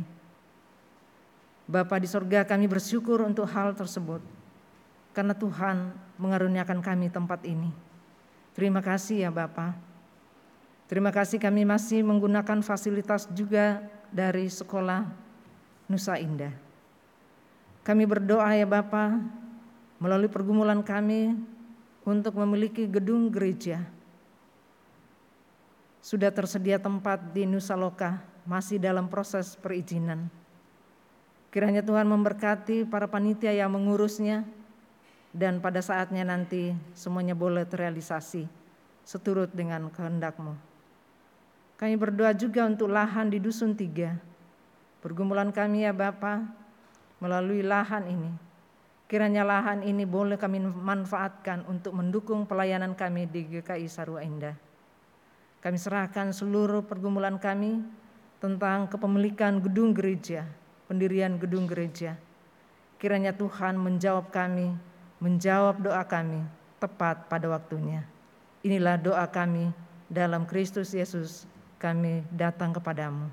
[1.66, 4.22] Bapa di sorga kami bersyukur untuk hal tersebut.
[5.18, 7.74] Karena Tuhan mengaruniakan kami tempat ini.
[8.54, 9.74] Terima kasih ya Bapak.
[10.86, 13.82] Terima kasih kami masih menggunakan fasilitas juga
[14.14, 15.10] dari sekolah
[15.90, 16.67] Nusa Indah.
[17.88, 19.16] Kami berdoa ya Bapa
[19.96, 21.40] melalui pergumulan kami
[22.04, 23.80] untuk memiliki gedung gereja.
[26.04, 30.28] Sudah tersedia tempat di Nusa Loka, masih dalam proses perizinan.
[31.48, 34.44] Kiranya Tuhan memberkati para panitia yang mengurusnya
[35.32, 38.52] dan pada saatnya nanti semuanya boleh terrealisasi
[39.08, 40.60] seturut dengan kehendakmu.
[41.80, 44.20] Kami berdoa juga untuk lahan di Dusun Tiga.
[45.00, 46.67] Pergumulan kami ya Bapak,
[47.18, 48.32] melalui lahan ini.
[49.08, 54.54] Kiranya lahan ini boleh kami manfaatkan untuk mendukung pelayanan kami di GKI Sarua Indah.
[55.64, 57.82] Kami serahkan seluruh pergumulan kami
[58.44, 60.44] tentang kepemilikan gedung gereja,
[60.92, 62.20] pendirian gedung gereja.
[63.00, 64.76] Kiranya Tuhan menjawab kami,
[65.24, 66.44] menjawab doa kami
[66.78, 68.06] tepat pada waktunya.
[68.62, 69.72] Inilah doa kami
[70.12, 71.48] dalam Kristus Yesus
[71.80, 73.30] kami datang kepadamu.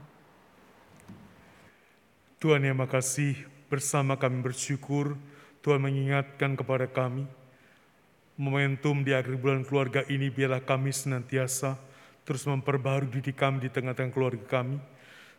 [2.38, 5.18] Tuhan yang makasih Bersama kami bersyukur
[5.58, 7.26] Tuhan mengingatkan kepada kami
[8.38, 11.74] momentum di akhir bulan keluarga ini biarlah kami senantiasa
[12.22, 14.78] terus memperbarui diri kami di tengah-tengah keluarga kami.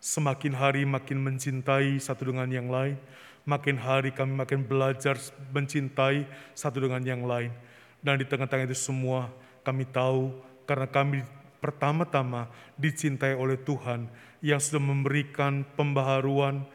[0.03, 2.99] Semakin hari makin mencintai satu dengan yang lain,
[3.47, 5.15] makin hari kami makin belajar
[5.55, 7.55] mencintai satu dengan yang lain.
[8.03, 9.31] Dan di tengah-tengah itu semua
[9.63, 10.35] kami tahu
[10.67, 11.23] karena kami
[11.63, 14.11] pertama-tama dicintai oleh Tuhan
[14.43, 16.67] yang sudah memberikan pembaharuan,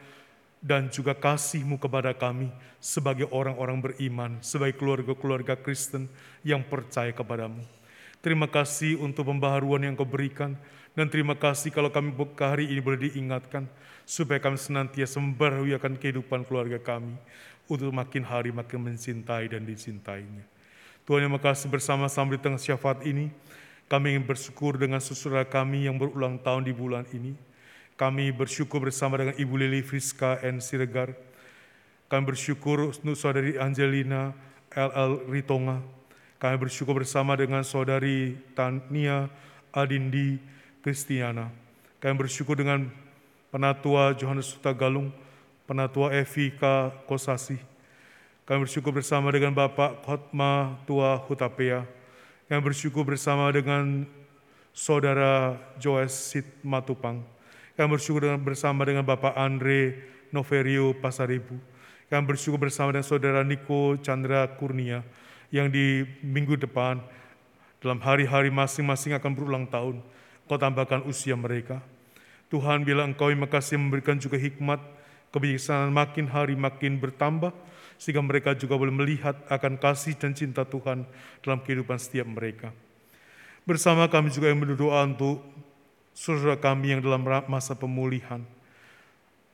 [0.61, 6.05] dan juga kasih-Mu kepada kami sebagai orang-orang beriman, sebagai keluarga-keluarga Kristen
[6.45, 7.65] yang percaya kepadamu.
[8.21, 10.53] Terima kasih untuk pembaharuan yang kau berikan,
[10.93, 13.65] dan terima kasih kalau kami hari ini boleh diingatkan,
[14.05, 17.17] supaya kami senantiasa membaharui akan kehidupan keluarga kami,
[17.65, 20.45] untuk makin hari makin mencintai dan dicintainya.
[21.01, 23.33] Tuhan yang makasih bersama-sama di tengah syafaat ini,
[23.89, 27.33] kami ingin bersyukur dengan saudara kami yang berulang tahun di bulan ini,
[28.01, 30.57] kami bersyukur bersama dengan Ibu Lili Friska N.
[30.57, 31.13] Siregar.
[32.09, 34.33] Kami bersyukur untuk saudari Angelina
[34.73, 35.85] LL Ritonga.
[36.41, 39.29] Kami bersyukur bersama dengan saudari Tania
[39.69, 40.41] Adindi
[40.81, 41.53] Kristiana.
[42.01, 42.89] Kami bersyukur dengan
[43.53, 45.13] Penatua Johannes Galung,
[45.69, 46.89] Penatua Evi K.
[47.05, 47.61] Kosasi.
[48.49, 51.85] Kami bersyukur bersama dengan Bapak Khotma Tua Hutapea.
[52.49, 54.09] Kami bersyukur bersama dengan
[54.73, 57.30] Saudara Joes Sid Matupang.
[57.71, 59.95] Kami bersyukur bersama dengan Bapak Andre
[60.35, 61.55] Noverio Pasaribu.
[62.11, 65.07] Kami bersyukur bersama dengan Saudara Niko Chandra Kurnia
[65.55, 66.99] yang di minggu depan
[67.79, 70.03] dalam hari-hari masing-masing akan berulang tahun.
[70.51, 71.79] Kau tambahkan usia mereka.
[72.51, 74.83] Tuhan bila Engkau yang makasih memberikan juga hikmat,
[75.31, 77.55] kebijaksanaan makin hari makin bertambah,
[77.95, 81.07] sehingga mereka juga boleh melihat akan kasih dan cinta Tuhan
[81.39, 82.75] dalam kehidupan setiap mereka.
[83.63, 85.39] Bersama kami juga yang berdoa untuk
[86.21, 88.45] saudara kami yang dalam masa pemulihan,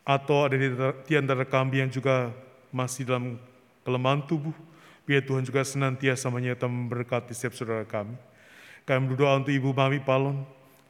[0.04, 0.60] atau ada
[1.08, 2.36] di antara kami yang juga
[2.76, 3.40] masih dalam
[3.88, 4.52] kelemahan tubuh,
[5.08, 8.20] biar Tuhan juga senantiasa menyertai memberkati setiap saudara kami.
[8.84, 10.44] Kami berdoa untuk Ibu Mami Palon,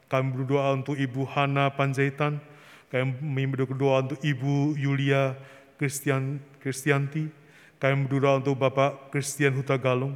[0.09, 2.41] kami berdoa untuk Ibu Hana Panjaitan.
[2.88, 5.36] Kami berdoa untuk Ibu Yulia
[5.75, 7.28] Christian, Kristianti.
[7.75, 10.15] Kami berdoa untuk Bapak Christian Hutagalung.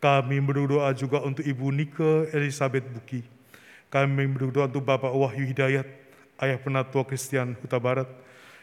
[0.00, 3.37] Kami berdoa juga untuk Ibu Nike Elizabeth Buki.
[3.88, 5.88] Kami berdoa untuk Bapak Wahyu Hidayat,
[6.36, 8.04] Ayah Penatua Christian Huta Barat.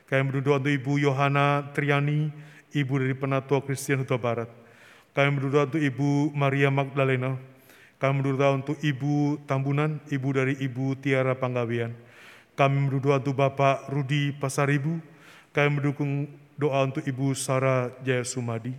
[0.05, 2.29] Kami berdoa untuk Ibu Yohana Triani,
[2.69, 4.45] Ibu dari Penatua Christian Huta Barat.
[5.17, 7.41] Kami berdoa untuk Ibu Maria Magdalena,
[7.97, 11.95] kami berdoa untuk Ibu Tambunan, Ibu dari Ibu Tiara Panggawian.
[12.53, 15.01] Kami berdoa untuk Bapak Rudi Pasaribu.
[15.55, 18.77] Kami mendukung doa untuk Ibu Sarah Jaya Sumadi.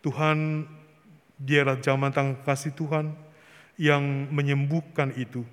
[0.00, 0.64] Tuhan,
[1.36, 3.12] biarlah zaman tangan kasih Tuhan
[3.76, 5.44] yang menyembuhkan itu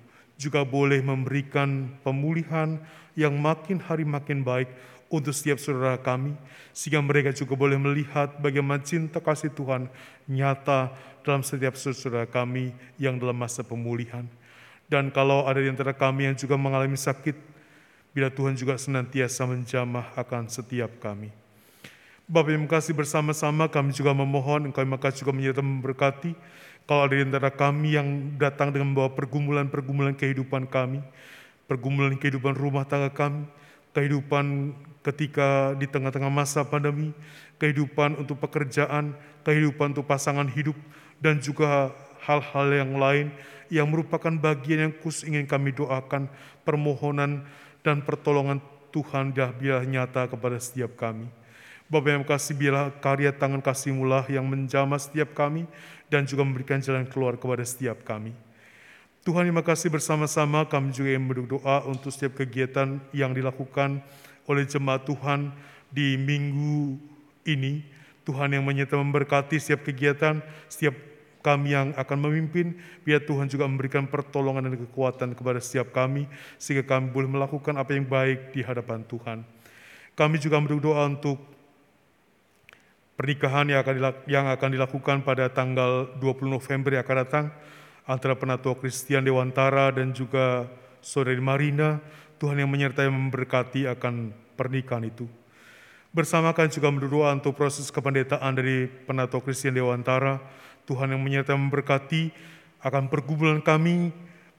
[0.44, 2.76] juga boleh memberikan pemulihan
[3.16, 4.68] yang makin hari makin baik
[5.08, 6.36] untuk setiap saudara kami,
[6.76, 9.88] sehingga mereka juga boleh melihat bagaimana cinta kasih Tuhan
[10.28, 10.92] nyata
[11.24, 14.28] dalam setiap saudara kami yang dalam masa pemulihan.
[14.84, 17.36] Dan kalau ada di antara kami yang juga mengalami sakit,
[18.12, 21.32] bila Tuhan juga senantiasa menjamah akan setiap kami.
[22.24, 26.32] Bapak yang kasih bersama-sama kami juga memohon, engkau yang juga menyertai memberkati,
[26.84, 31.00] kalau ada di antara kami yang datang dengan membawa pergumulan-pergumulan kehidupan kami,
[31.64, 33.48] pergumulan kehidupan rumah tangga kami,
[33.96, 37.16] kehidupan ketika di tengah-tengah masa pandemi,
[37.56, 39.16] kehidupan untuk pekerjaan,
[39.48, 40.76] kehidupan untuk pasangan hidup,
[41.24, 41.88] dan juga
[42.24, 43.26] hal-hal yang lain
[43.72, 46.28] yang merupakan bagian yang khusus ingin kami doakan,
[46.68, 47.48] permohonan
[47.80, 48.60] dan pertolongan
[48.92, 51.26] Tuhan dah biar nyata kepada setiap kami.
[51.84, 55.68] Bapak yang kasih bila karya tangan kasihmulah yang menjamah setiap kami
[56.14, 58.30] dan juga memberikan jalan keluar kepada setiap kami.
[59.26, 63.98] Tuhan yang kasih bersama-sama kami juga yang berdoa untuk setiap kegiatan yang dilakukan
[64.46, 65.50] oleh jemaat Tuhan
[65.90, 66.94] di minggu
[67.50, 67.82] ini.
[68.22, 70.38] Tuhan yang menyertai memberkati setiap kegiatan,
[70.70, 70.94] setiap
[71.44, 72.72] kami yang akan memimpin,
[73.04, 76.24] biar Tuhan juga memberikan pertolongan dan kekuatan kepada setiap kami,
[76.56, 79.44] sehingga kami boleh melakukan apa yang baik di hadapan Tuhan.
[80.16, 81.36] Kami juga berdoa untuk
[83.14, 83.96] pernikahan yang akan,
[84.26, 87.44] yang akan dilakukan pada tanggal 20 November yang akan datang,
[88.04, 90.68] antara Penatua Kristian Dewantara dan juga
[91.00, 92.00] Saudari Marina,
[92.40, 95.24] Tuhan yang menyertai memberkati akan pernikahan itu.
[96.14, 100.38] Bersama kami juga berdoa untuk proses kependetaan dari Penato Kristen Dewantara,
[100.86, 102.30] Tuhan yang menyertai memberkati
[102.84, 104.14] akan pergumulan kami,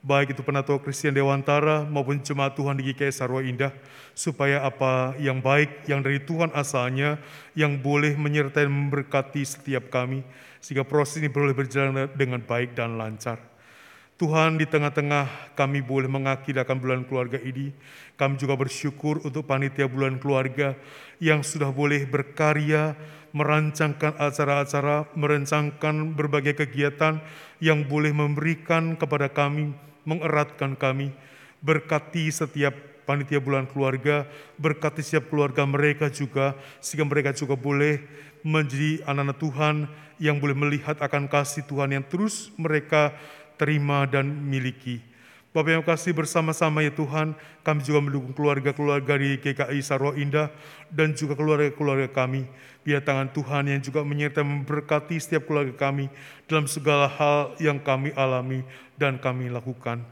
[0.06, 3.74] baik itu Penato Kristen Dewantara maupun jemaat Tuhan di GKI Sarwa Indah,
[4.14, 7.18] supaya apa yang baik yang dari Tuhan asalnya,
[7.58, 10.22] yang boleh menyertai memberkati setiap kami,
[10.62, 13.41] sehingga proses ini boleh berjalan dengan baik dan lancar.
[14.16, 17.76] Tuhan di tengah-tengah kami boleh mengakidakan bulan keluarga ini.
[18.16, 20.72] Kami juga bersyukur untuk panitia bulan keluarga
[21.20, 22.95] yang sudah boleh berkarya,
[23.36, 27.20] merancangkan acara-acara, merancangkan berbagai kegiatan
[27.60, 29.76] yang boleh memberikan kepada kami,
[30.06, 31.12] mengeratkan kami.
[31.60, 34.26] Berkati setiap panitia bulan keluarga,
[34.58, 38.01] berkati setiap keluarga mereka juga, sehingga mereka juga boleh
[38.41, 39.76] menjadi anak-anak Tuhan
[40.22, 43.14] yang boleh melihat akan kasih Tuhan yang terus mereka
[43.58, 45.14] terima dan miliki.
[45.56, 47.32] Bapak yang kasih bersama-sama ya Tuhan,
[47.64, 50.51] kami juga mendukung keluarga-keluarga di GKI Sarwa Indah
[50.91, 52.43] dan juga keluarga-keluarga kami.
[52.84, 56.12] Biar tangan Tuhan yang juga menyertai memberkati setiap keluarga kami
[56.43, 58.68] dalam segala hal yang kami alami
[58.99, 60.03] dan kami lakukan.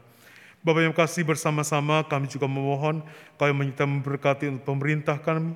[0.64, 3.04] Bapak yang kasih bersama-sama kami juga memohon
[3.36, 5.52] kau yang menyertai memberkati untuk pemerintah kami,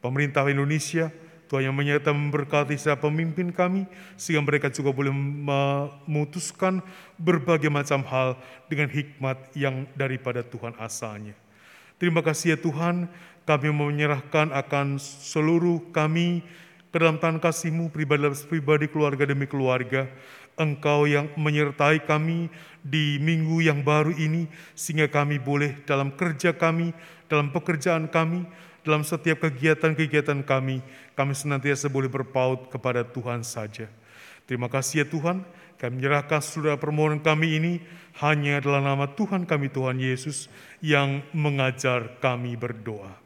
[0.00, 1.12] pemerintah Indonesia,
[1.50, 3.82] Tuhan yang menyertai memberkati setiap pemimpin kami,
[4.14, 6.78] sehingga mereka juga boleh memutuskan
[7.18, 8.38] berbagai macam hal
[8.70, 11.34] dengan hikmat yang daripada Tuhan asalnya.
[11.98, 13.10] Terima kasih ya Tuhan,
[13.42, 16.46] kami menyerahkan akan seluruh kami
[16.94, 20.06] ke dalam tangan kasih-Mu pribadi, pribadi keluarga demi keluarga.
[20.54, 22.46] Engkau yang menyertai kami
[22.78, 24.46] di minggu yang baru ini,
[24.78, 26.94] sehingga kami boleh dalam kerja kami,
[27.26, 28.46] dalam pekerjaan kami,
[28.80, 30.80] dalam setiap kegiatan-kegiatan kami,
[31.12, 33.86] kami senantiasa boleh berpaut kepada Tuhan saja.
[34.48, 35.44] Terima kasih ya Tuhan,
[35.76, 37.72] kami menyerahkan seluruh permohonan kami ini
[38.24, 40.48] hanya dalam nama Tuhan kami Tuhan Yesus
[40.80, 43.19] yang mengajar kami berdoa.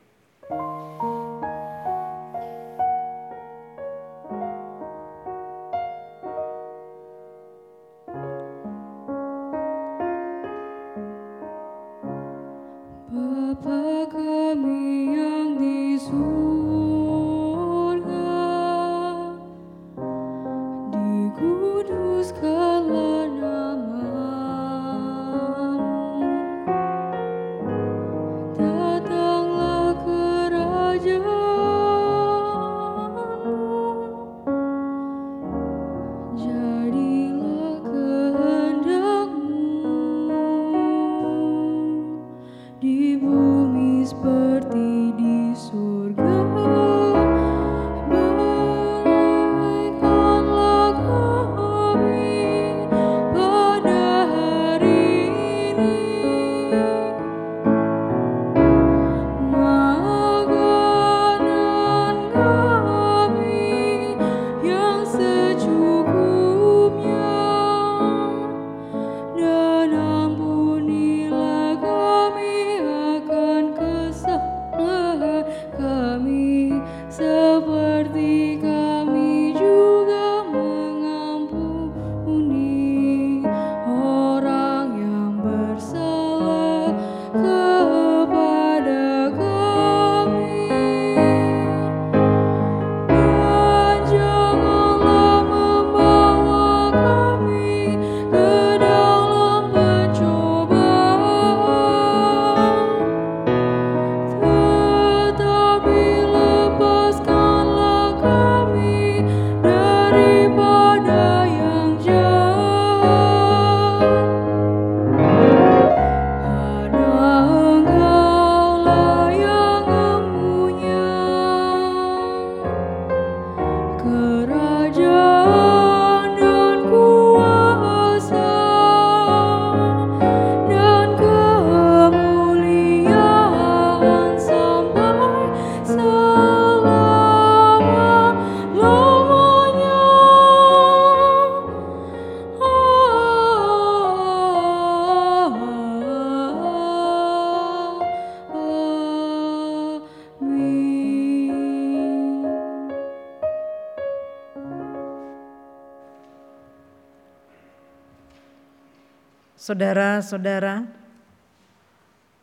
[159.75, 160.87] Saudara-saudara,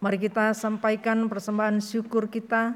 [0.03, 2.75] mari kita sampaikan persembahan syukur kita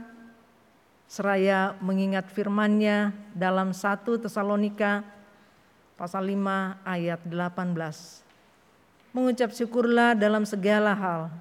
[1.11, 5.03] seraya mengingat firman-Nya dalam 1 Tesalonika
[5.99, 9.11] pasal 5 ayat 18.
[9.11, 11.35] Mengucap syukurlah dalam segala hal,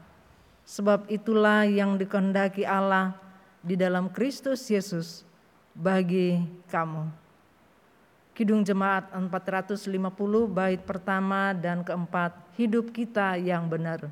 [0.67, 3.15] sebab itulah yang dikehendaki Allah
[3.63, 5.23] di dalam Kristus Yesus
[5.71, 7.24] bagi kamu.
[8.35, 9.87] Kidung Jemaat 450
[10.51, 14.11] bait pertama dan keempat hidup kita yang benar.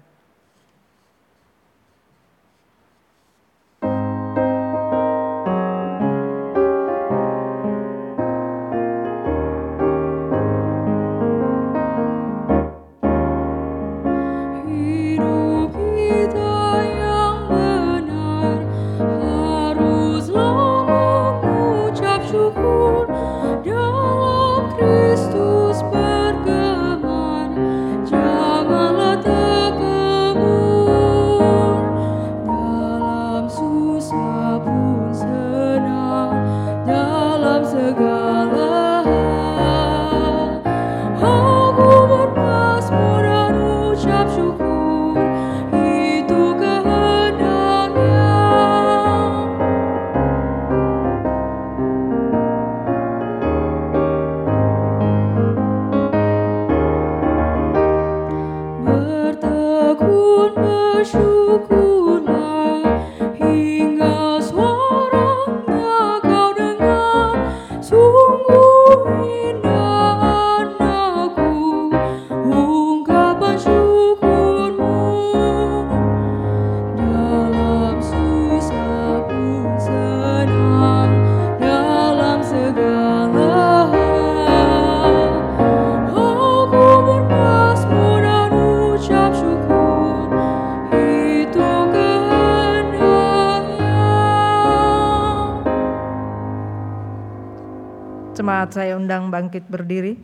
[98.63, 100.15] Jemaat saya undang bangkit berdiri.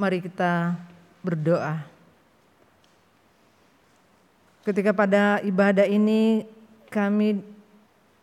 [0.00, 0.72] Mari kita
[1.20, 1.84] berdoa.
[4.64, 6.48] Ketika pada ibadah ini
[6.88, 7.44] kami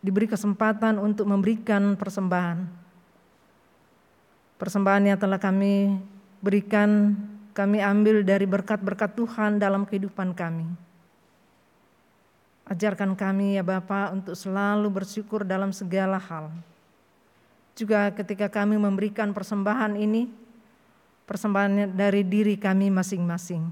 [0.02, 2.66] diberi kesempatan untuk memberikan persembahan.
[4.58, 5.94] Persembahan yang telah kami
[6.42, 7.14] berikan,
[7.54, 10.87] kami ambil dari berkat-berkat Tuhan dalam kehidupan kami.
[12.68, 16.52] Ajarkan kami ya Bapa untuk selalu bersyukur dalam segala hal.
[17.80, 20.28] Juga ketika kami memberikan persembahan ini,
[21.24, 23.72] persembahan dari diri kami masing-masing.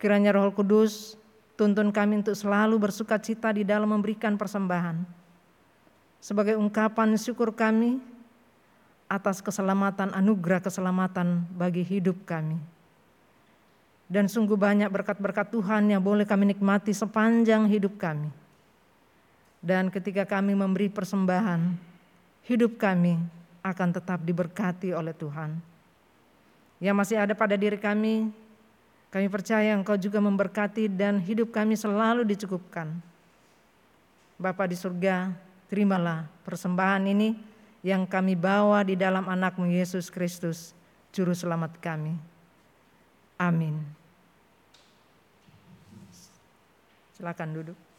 [0.00, 1.20] Kiranya Roh Kudus
[1.60, 5.04] tuntun kami untuk selalu bersuka cita di dalam memberikan persembahan.
[6.24, 8.00] Sebagai ungkapan syukur kami
[9.12, 12.79] atas keselamatan, anugerah keselamatan bagi hidup kami.
[14.10, 18.26] Dan sungguh banyak berkat-berkat Tuhan yang boleh kami nikmati sepanjang hidup kami.
[19.62, 21.78] Dan ketika kami memberi persembahan,
[22.50, 23.22] hidup kami
[23.62, 25.62] akan tetap diberkati oleh Tuhan.
[26.82, 28.34] Yang masih ada pada diri kami,
[29.14, 32.90] kami percaya Engkau juga memberkati dan hidup kami selalu dicukupkan.
[34.40, 35.30] Bapa di surga,
[35.68, 37.36] terimalah persembahan ini
[37.84, 40.72] yang kami bawa di dalam anakmu Yesus Kristus,
[41.12, 42.16] Juru Selamat kami.
[43.36, 43.99] Amin.
[47.20, 47.89] Silakan duduk.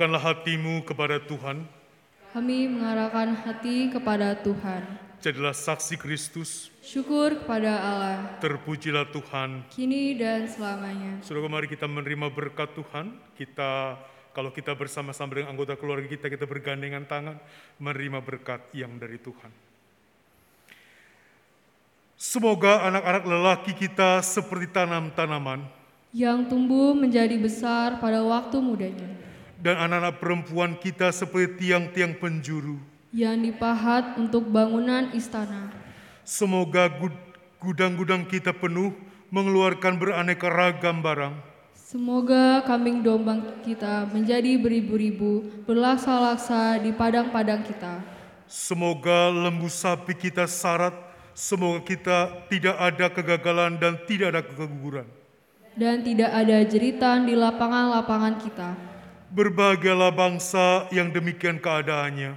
[0.00, 1.68] Arahkanlah hatimu kepada Tuhan.
[2.32, 4.80] Kami mengarahkan hati kepada Tuhan.
[5.20, 6.72] Jadilah saksi Kristus.
[6.80, 9.60] Syukur kepada Allah, Terpujilah Tuhan.
[9.68, 11.20] kini dan selamanya.
[11.20, 13.12] Saudara, mari kita menerima berkat Tuhan.
[13.36, 14.00] Kita
[14.32, 17.36] kalau kita bersama-sama dengan anggota keluarga kita, kita bergandengan tangan
[17.76, 19.52] menerima berkat yang dari Tuhan.
[22.16, 25.68] Semoga anak-anak lelaki kita seperti tanam-tanaman
[26.16, 29.28] Yang tumbuh menjadi besar pada waktu mudanya.
[29.60, 32.80] Dan anak-anak perempuan kita seperti tiang-tiang penjuru.
[33.12, 35.68] Yang dipahat untuk bangunan istana.
[36.24, 37.28] Semoga gud-
[37.60, 38.96] gudang-gudang kita penuh
[39.28, 41.34] mengeluarkan beraneka ragam barang.
[41.76, 47.98] Semoga kambing domba kita menjadi beribu-ribu, berlaksa-laksa di padang-padang kita.
[48.46, 50.94] Semoga lembu sapi kita syarat,
[51.34, 55.06] semoga kita tidak ada kegagalan dan tidak ada keguguran.
[55.74, 58.89] Dan tidak ada jeritan di lapangan-lapangan kita.
[59.30, 62.34] Berbahagialah bangsa yang demikian keadaannya.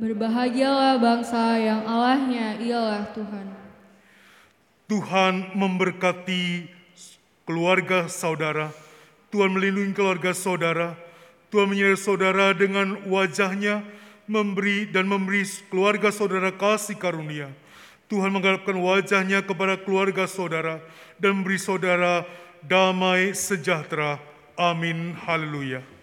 [0.00, 3.46] Berbahagialah bangsa yang Allahnya ialah Tuhan.
[4.88, 6.72] Tuhan memberkati
[7.44, 8.72] keluarga saudara.
[9.28, 10.96] Tuhan melindungi keluarga saudara.
[11.52, 13.84] Tuhan menyertai saudara dengan wajahnya,
[14.24, 17.52] memberi dan memberi keluarga saudara kasih karunia.
[18.08, 20.80] Tuhan menggalapkan wajahnya kepada keluarga saudara
[21.20, 22.24] dan memberi saudara
[22.64, 24.16] damai sejahtera.
[24.56, 25.12] Amin.
[25.14, 25.99] Haleluya.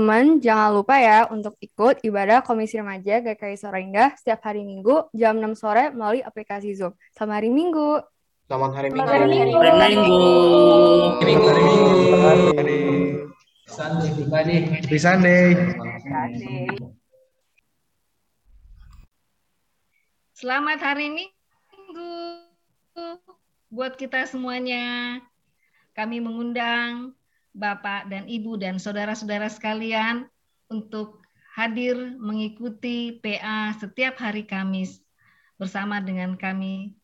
[0.00, 5.12] Teman-teman, jangan lupa ya untuk ikut ibadah Komisi Remaja GKI Sore Indah setiap hari Minggu
[5.12, 6.96] jam 6 sore melalui aplikasi Zoom.
[7.12, 8.00] Selamat hari Minggu.
[8.48, 9.04] Selamat hari Minggu.
[9.04, 10.24] Selamat hari Minggu.
[11.20, 11.52] Minggu.
[13.68, 14.56] Sunday pribadi.
[14.72, 15.52] Happy Sunday.
[20.32, 22.12] Selamat hari Minggu
[23.68, 25.20] buat kita semuanya.
[25.92, 27.19] Kami mengundang
[27.60, 30.24] Bapak dan Ibu dan saudara-saudara sekalian
[30.72, 31.20] untuk
[31.52, 35.04] hadir mengikuti PA setiap hari Kamis
[35.60, 36.96] bersama dengan kami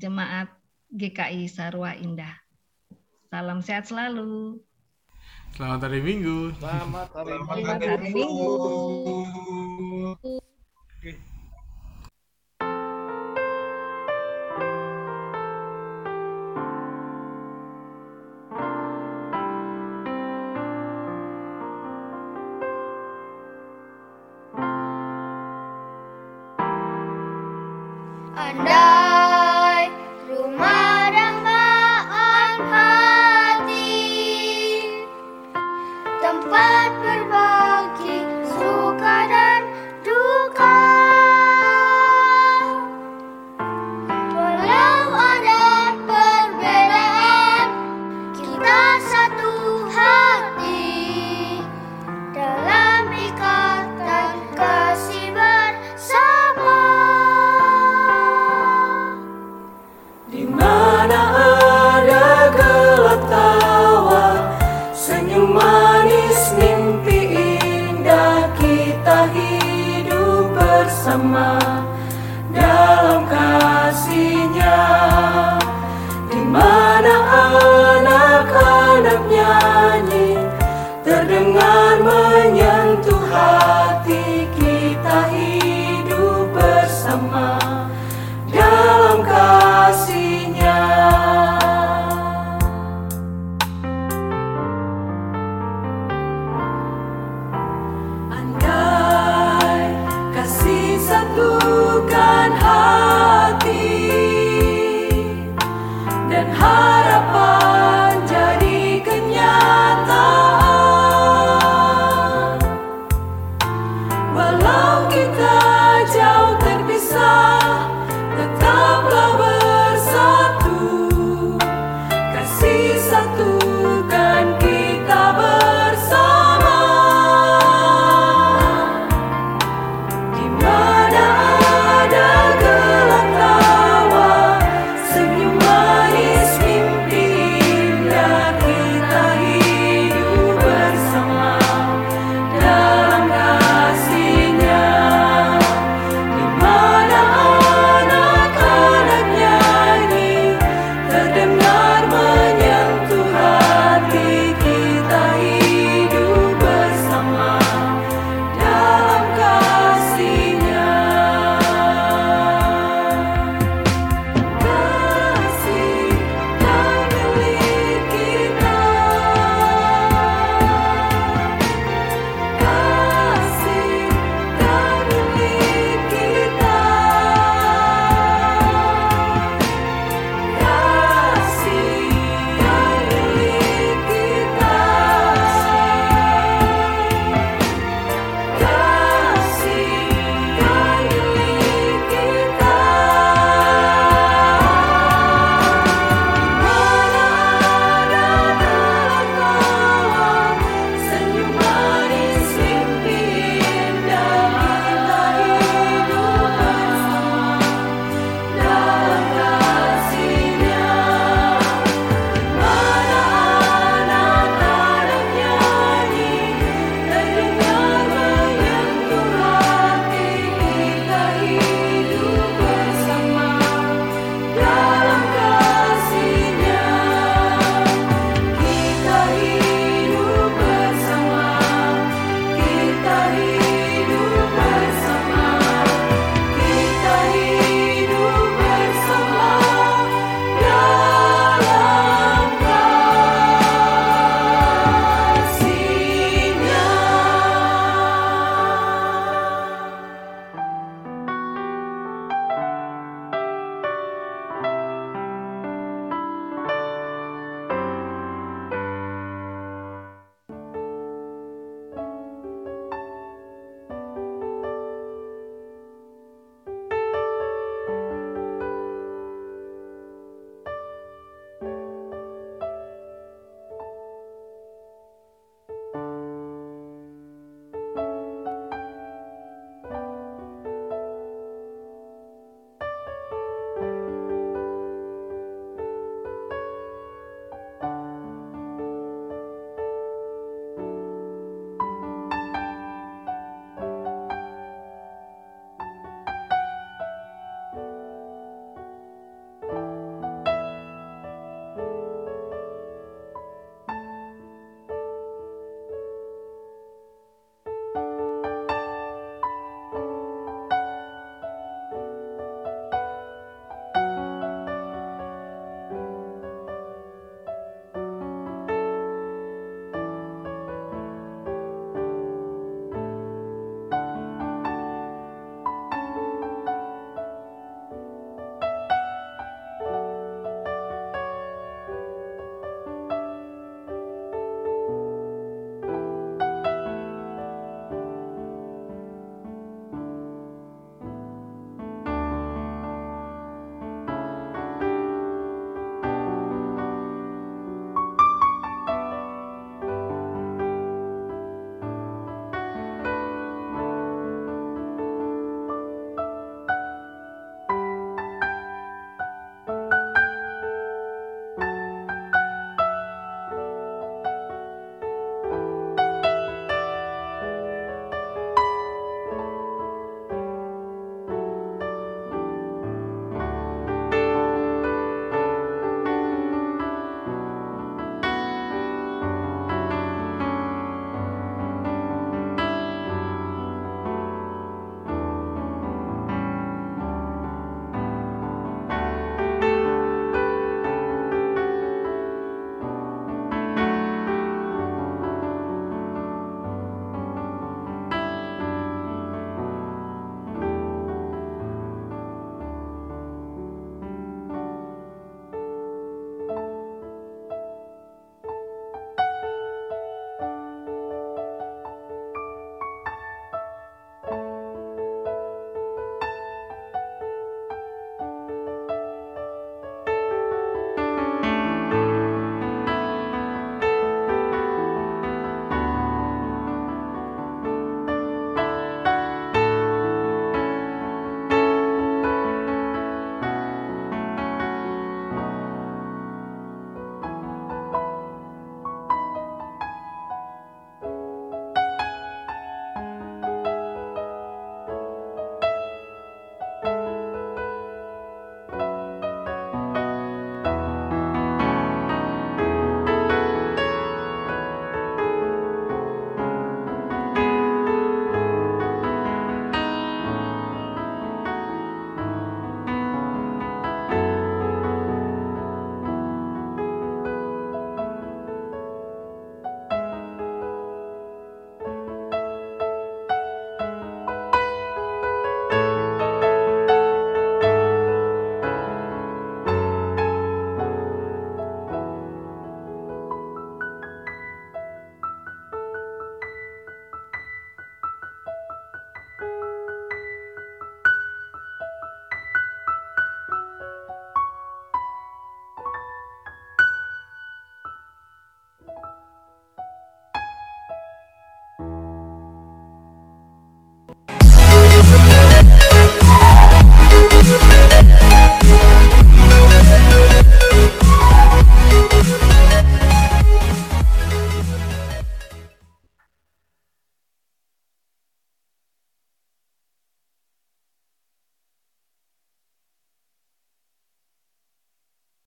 [0.00, 0.48] Jemaat
[0.88, 2.32] GKI Sarwa Indah.
[3.28, 4.64] Salam sehat selalu.
[5.52, 6.56] Selamat hari Minggu.
[6.56, 8.56] Selamat hari Selamat hari Minggu.